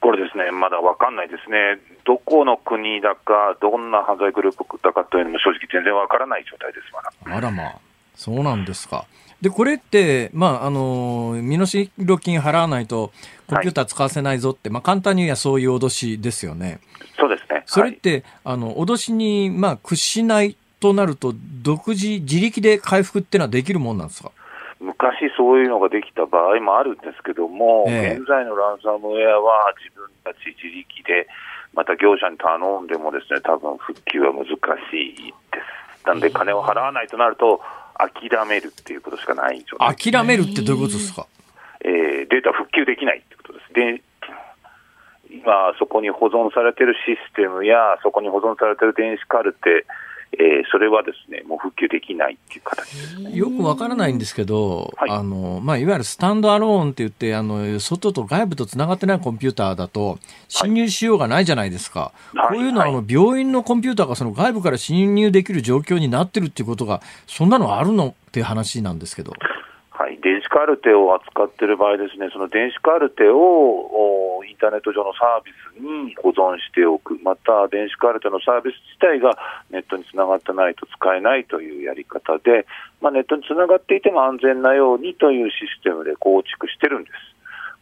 [0.00, 1.80] これですねまだわかんないですね。
[2.04, 6.84] どこの国だかどんな犯罪グループだかというのも正直全然わからない状態です
[7.24, 7.78] あらまあ
[8.14, 9.06] そうなんですか
[9.44, 13.12] でこれって、まあ、あの身代金払わないと
[13.46, 16.80] コンピューター使わせないぞって、はい、まあ、簡単に言えばそういう脅しですよね。
[17.18, 17.62] そうですね。
[17.66, 24.32] それって、はい、あの脅しに、まあ、屈しないとなると、独自、自力で回復っていうのはできるもんなんですか？
[24.80, 31.28] 昔そういうのができた場合もあるんですけども、え現在のランサムウェアは自分たち自力で、
[31.74, 34.52] また業者に頼んでもですね、多分復旧は難し
[34.96, 35.60] いで
[36.00, 36.06] す。
[36.06, 37.60] なんで金を払わないとなると、
[37.98, 41.26] 諦めるっていうことしかない状態、諦めるってどういうことですか、
[41.80, 43.72] えー、データ復旧できないってことです。
[43.74, 44.02] で
[45.30, 49.84] 今、そこに保存されてるシステムや、そこに保存されてる電子カルテ、
[50.38, 53.36] えー、それはですね、もう復旧できないっていう形ですね。
[53.36, 60.18] よくわからないんですけど、はい、あの、まあ、いわゆるスタンドアローンって言って、あの、外と外部とつながってないコンピューターだと、
[60.48, 62.12] 侵入しようがないじゃないですか。
[62.34, 69.32] はい、こういうのは、あの、病院のコンピューターがその外部から侵入できる状況になってるっていうことが、そんなのあるのっていう話なんですけど。
[69.90, 79.36] はい、電子カルテを扱っている場合ですね、その電子カルテをインターネット上のサービスに保存しておく、また電子カルテのサービス自体が
[79.74, 82.66] ネットにつながってないと使えないというやり方で、
[83.02, 87.33] まあ、ネットにつながっていても安全なようにというシステムで構築してるんです。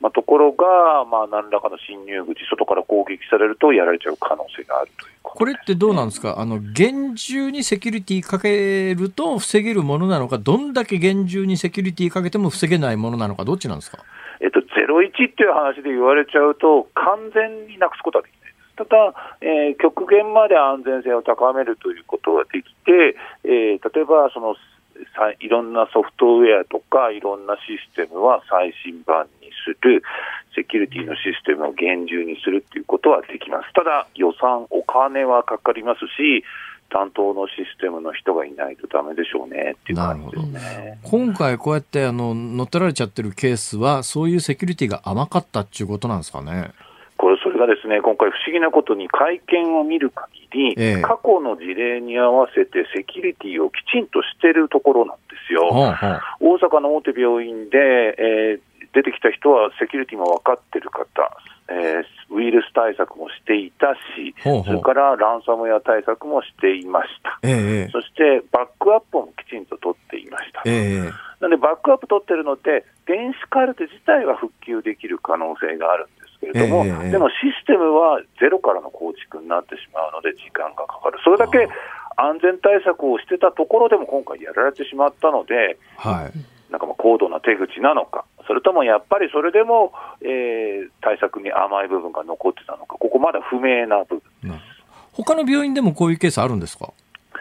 [0.03, 13.98] まあ、ところが、まあ、何らかの侵入口、外から攻撃されるとやられちゃう可能性があるというこれってどうなんですか、あの厳重にセキュリティかけると防げるものなのか、どんだけ厳重にセキュリティかけても防げないものなのか、どっちなんですか？
[14.40, 18.76] えっと、01っていう話で言われちゃうと、完全になくすことはできないです。
[18.76, 24.57] ただ、えー、極限まで安全性を高めるということができて、えー、例えばその
[25.40, 30.03] いろんなソフトウェアとかいろんなシステムは最新版にする、
[30.55, 33.72] セキュリティのシステムを厳重にするっていうことはできます。
[33.72, 36.45] ただ予算、お金はかかりますし、
[36.90, 40.99] 担当のシステムの人がいないとだめでしょうねっていう感じですね。
[41.03, 46.72] 今回こうやってあの乗っ取られちゃってるケースは、そういうセキュリティが甘かったっていうことなんですかね？
[47.23, 55.68] これ、それがですね、今回不思議なことに会見を見る限り、ええ、過去の事例に合わせてセキュリティをきちんとしてるところなんですよ。
[55.68, 61.07] はあはあ、大阪の大手病院で、えー、出てきた人はセキュリティも分かってる方、
[61.70, 64.64] えー、ウイルス対策もしていたし、ほうほう。
[64.64, 70.62] それからランサムウェア対策もしていました、えそしてバックアップもきちんと取っていました。
[70.66, 71.07] え
[71.39, 81.20] なので、バックアップ取ってるので、電子カルテ自体は復旧できる可能性があるんですけれども、でもシステムはゼロからの構築になってしまうので、時間がかかる。
[81.22, 81.68] それだけ
[82.16, 86.32] 安全対策をしてたところでも今回やられてしまったので、はい、
[86.70, 94.62] なんかまあ高度な手口なのか、それともやっぱりそれでも、えー、対策に甘い部分が残ってたのか、ここまだ不明な部分です。
[95.14, 96.93] 他の病院でもこういうケースあるんですか？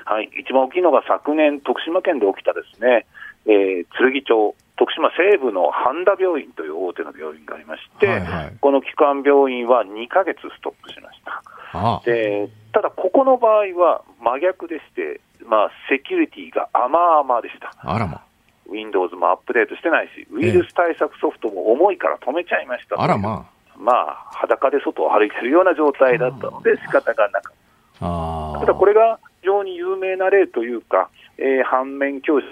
[0.05, 3.05] はい、一番大きいのが昨年、徳島県で起きたですね、
[3.45, 11.43] えー、剣町、徳島西部の半田病院という大手の病院がありまして、はいはい、この基幹病院は2か月ストップしました。
[11.73, 17.73] ああでただ、ここの場合は真逆でして、まあ、セキュリティが甘々でした。
[17.79, 18.23] あらま
[18.69, 23.77] Windows もアップデートしてないし、ウイルス対策ソフトも重いから止めちゃいました、あらまあ。
[23.77, 27.55] まあ、裸で外を歩いてるような状態だったので、仕方がなかっ
[27.99, 28.59] た。
[28.61, 32.47] ただ、これが非常に有名な例というか、えー、反面教師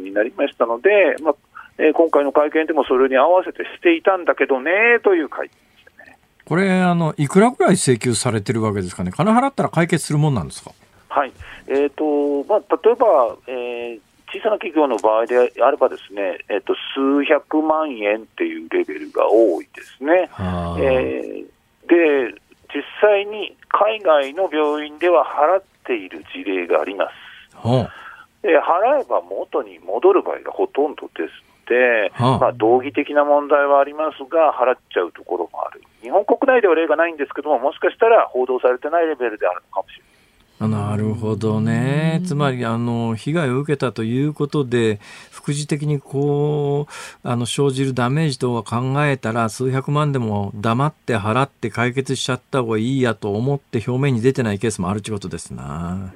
[0.00, 1.34] になりましたので、まあ
[1.78, 4.70] えー、今回の会見でもそれに合わせてしていたんだけどね
[5.04, 6.18] という会見でしたね。
[6.44, 10.72] これあの、いくらぐらい請求されてるわけですかね、金払ったら解決するもんなんですか？
[11.08, 11.32] はい
[11.68, 14.00] えーとまあ、例えば、えー、
[14.32, 20.28] 小さな企業の場合であればですね、えっと、数百万円っていうレベルが多いですね。
[20.78, 21.46] えー、
[21.88, 22.34] で、
[22.74, 27.12] 実際に海外の病院では払っている事例があります。
[28.46, 35.82] で払えば元に戻る場合がほとんどですので、まあ、道義的な問題はありますが、払っちゃうところもある。
[36.00, 40.16] 日本国内では例がないんですけども、もしかしたら報道されてないレベルであるのかもしれない。
[40.58, 42.22] なるほどね。
[42.24, 56.14] つまり、あの、被害を受けたということで、副次的にこう、あの、生じるダメージとか考えたら、数百万でも黙って払って解決しちゃった方がいいやと思って表面に出てないケースもあるということですな。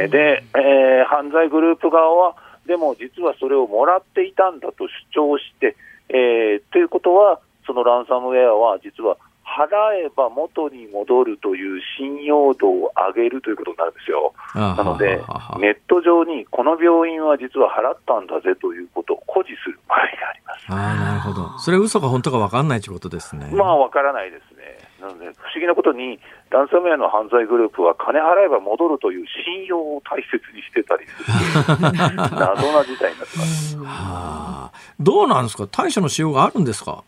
[0.00, 0.08] ですね。
[0.08, 2.36] で、えー、犯罪グループ側は、
[2.66, 5.76] でも実はそれをもらっていたんだと主張して、
[6.08, 14.34] えー、ということは、そのランサムウェアは実は払えば元に戻るという信用度を上げるということになるんですよ。
[14.54, 15.16] なので、
[15.58, 20.66] ネット上にこの病院は実は払ったんだぜということを誇示する場合があります。
[20.68, 21.58] あなるほど。
[21.58, 23.48] それ嘘か本当か分かんないということですね。
[23.52, 24.78] まあ分からないですね。
[25.06, 26.18] なので、不思議なことに、
[26.50, 31.76] ランサムウェアの犯罪グループは金払えば戻るという信用を大切にしてたりする
[32.36, 33.76] 謎な事態になってます。
[33.78, 35.66] はあ、どうなんですか？
[35.70, 37.02] 対処のしようがあるんですか？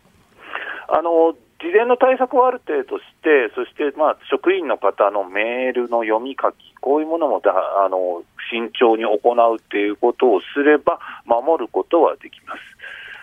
[0.87, 7.51] あの事前の対策をある程度して、そしてまあ職員の方のメールの読み書き、こういうものもだ
[7.85, 12.59] あの慎重に行うっていうことをすれば、守ることはできます。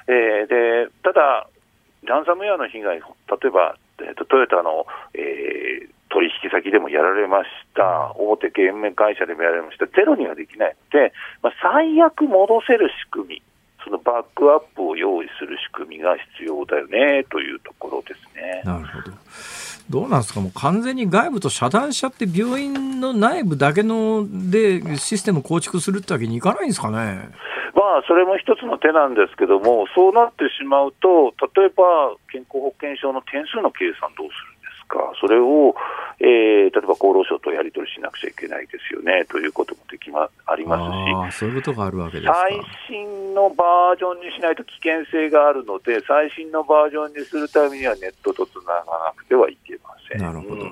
[0.09, 0.47] えー、
[0.87, 1.49] でただ、
[2.07, 10.77] ランサムウェアの被害、例えば、えー、とトヨタの、えー、取引先でもやられました、大手ゲーム会社でもやられました、ゼロにはできない。
[10.93, 13.43] ので、まあ、最悪戻せる仕組み、
[13.85, 18.63] そのバックアップを用意する仕組みが必要だよねというところですね。
[18.65, 19.13] なるほど。
[19.89, 27.29] どうなんですか、もう完全に外部と遮断しちゃって、病院の内部だけのでシステム構築するってわけにいかないんですかね？
[27.87, 34.57] まあ、それも一つの手なんですけども、そうなってしまうと、例えば健康保険証の点数の計算どうする
[34.87, 35.75] か、それを、
[36.19, 40.79] えー、例えば厚労省とやり取りしなくちゃいけないですよねということもできまありま
[41.31, 50.23] すし、そういうことがあるわけです最新のバージョンにしないと危険性があるので、最新のバージョンにするためにはネットとつながなくてはいけません。
[50.23, 50.67] なるほど、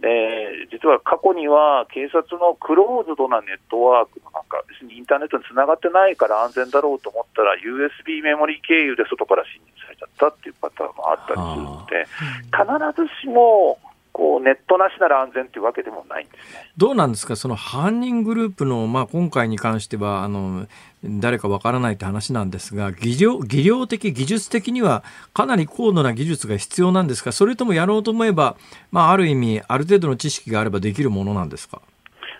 [0.00, 12.04] で実は過去には警察のクローズドなネットワークの中、別にインターネットにつながってないから安全だろうと思ったら、USB メモリー経由で外から侵入されちゃったっていうパターンもあったりするので、
[12.52, 13.78] 必ずしも
[14.16, 16.70] こうネットなしなら安全というわけでもないんですね。
[16.78, 20.66] どうなんですか、その犯人グループの、まあ、今回に関してはあの、
[21.04, 25.04] 誰かわからないって話なんですが技量、技量的、技術的には
[25.34, 28.56] かなり高度な技術が必要なんですか、それともやろうと思えば、
[28.90, 31.82] まあ、ある意味、ある程度の知識があればできるものなんですか？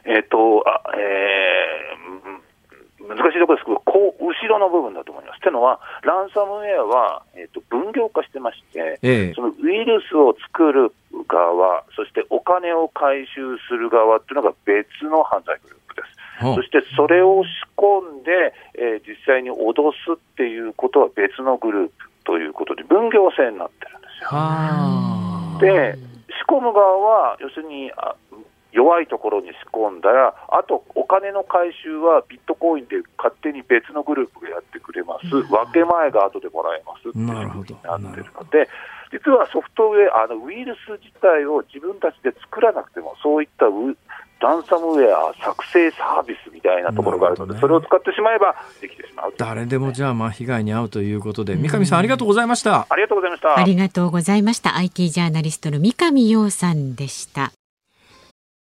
[0.06, 3.66] えっ、とあえー、難しいところです。
[3.66, 5.40] けど、こう後ろの部分だと思います。
[5.40, 10.92] というのは、ランサムウェアは、えーと、分業化してまして、ええ、そのウイルスを作る
[11.26, 16.44] 側、そしてお金を回収する側っていうのが別の犯罪グループです。
[16.44, 21.94] そしてそれを仕込んで、えー、実際に脅すっていうことは別のグループ
[22.24, 25.96] ということで、分業制になってるんですよ。
[25.96, 25.96] で、
[26.36, 28.14] 仕込む側は、要するにあ
[28.76, 38.68] 弱いところに仕込んだら、あとお金の回収はビットコインで勝手に別のグループがやってくれます、分け前が後でもらえますっていうふうになってるので、
[39.10, 43.96] 実はソフトウェア、あのウイルス自体を自分たちで作らなくても、そういったウ
[44.40, 52.86] ランサムウェア作成サービスみたいなところがあるので、ね、それを使ってしまえばできてしまう、誰でもじゃあ、まあ、被害に遭うということで、三上さん、ありがとうございました。
[52.90, 53.58] ありがとうございました。
[53.58, 54.76] ありがとうございました。
[54.76, 57.52] IT ジャーナリストの三上洋さんでした。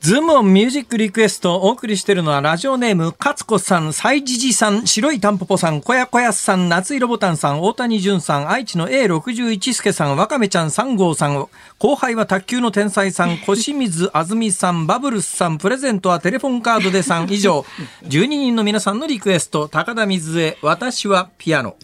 [0.00, 17.66] ズームオンミュージックリクエストお送りしているのはラジオネーム、勝子さん、サイジジさん、白いタンポポさん、小屋小屋さん、夏色ボタンさん、大谷淳さん、愛知の A61 助さん、わかめちゃん3号さん、後輩は卓球の天才さん、 小清水あずみさん、バブルスさん、プレゼントはテレフォンカードでさん、以上、
[18.04, 21.74] 12人の皆さんのリクエスト、高田水江、私はピアノ。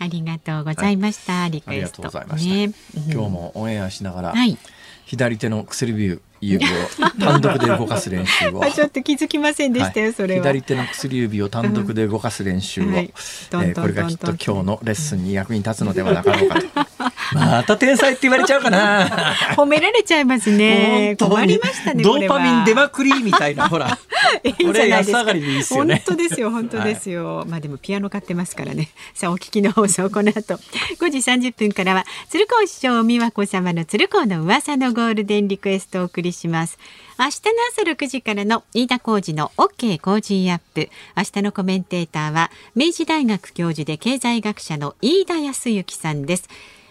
[0.00, 1.42] ありがとうございました。
[1.42, 2.02] はい、リクエスト。
[2.02, 2.54] ありがとうございました。
[2.54, 2.72] ね、
[3.12, 4.58] 今日もオンエアしながら、はい、
[5.06, 6.68] 左手の薬指指を
[7.20, 8.64] 単独で動かす練習を。
[8.70, 10.42] ちょっと気づきませんでしたよ、はい、それは。
[10.42, 12.94] 左手の薬指を単独で動かす練習を、うん。
[12.94, 16.66] はい、えー、これがきっと今日のレッスンに役に立つのではなかろうかと
[17.32, 19.06] また 天才って言われちゃうかな。
[19.56, 21.16] 褒められちゃいますね。
[21.18, 23.98] 困りましたねドーパミン出まくりみたいなほら。
[24.44, 26.02] いいこれ安上がりでいいですよね。
[26.06, 28.90] 本当ですよ本当ですよ、はい、まあでもピアノ買ってますからね。
[29.14, 30.54] さあお聞きの放送この後。
[30.54, 36.78] 5時30分からは鶴光師匠美和子様の鶴光の噂のゴールデンリクエストをお送りします。
[37.18, 37.32] 明日の
[37.74, 40.88] 朝6時からの飯田浩二の OK 工事アップ。
[41.16, 46.48] 明日のコメンテーターは明治大学教授で経済学者の飯田康之さんです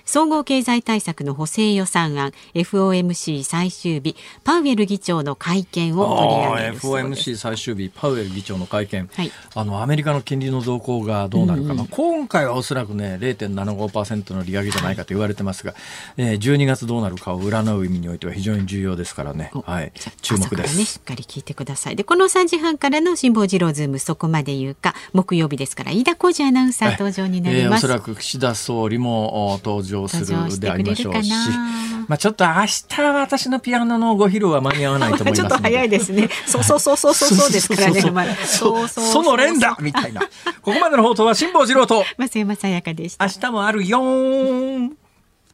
[0.10, 15.76] 総合経済対策の補正予算案 FOMC 最終日パウエル議長の会見を取り上げる FOMC 最終日パウエル議長の会見、はい、あのアメリカの金利の動向がどうなるか、うんうん、今回はおそらくね0.75%の利上げじゃないかと言われてますが、
[16.18, 19.92] えー、12月どうなるかを占う意味においては非常に重要ですからね、はい、
[20.24, 21.96] 注目です、ね、しっかり聞いてください。
[21.96, 31.32] でこの3時半からの辛坊治郎ズームそこまで言うか木曜日ですから飯田浩二アナウンサー登場になります、えー、おそらく岸田総理も登場するでありましょうし、
[32.08, 36.30] まあちょっと明日は私のピアノのご披露は間に合わないと思いますちょっと早いですね。
[36.46, 38.02] そうそうそうそうそうですからね。
[38.46, 40.22] その連打みたいな。
[40.22, 43.26] ここまでの放送は辛坊治郎と 増山さやかでした。
[43.26, 44.00] 明日もあるよ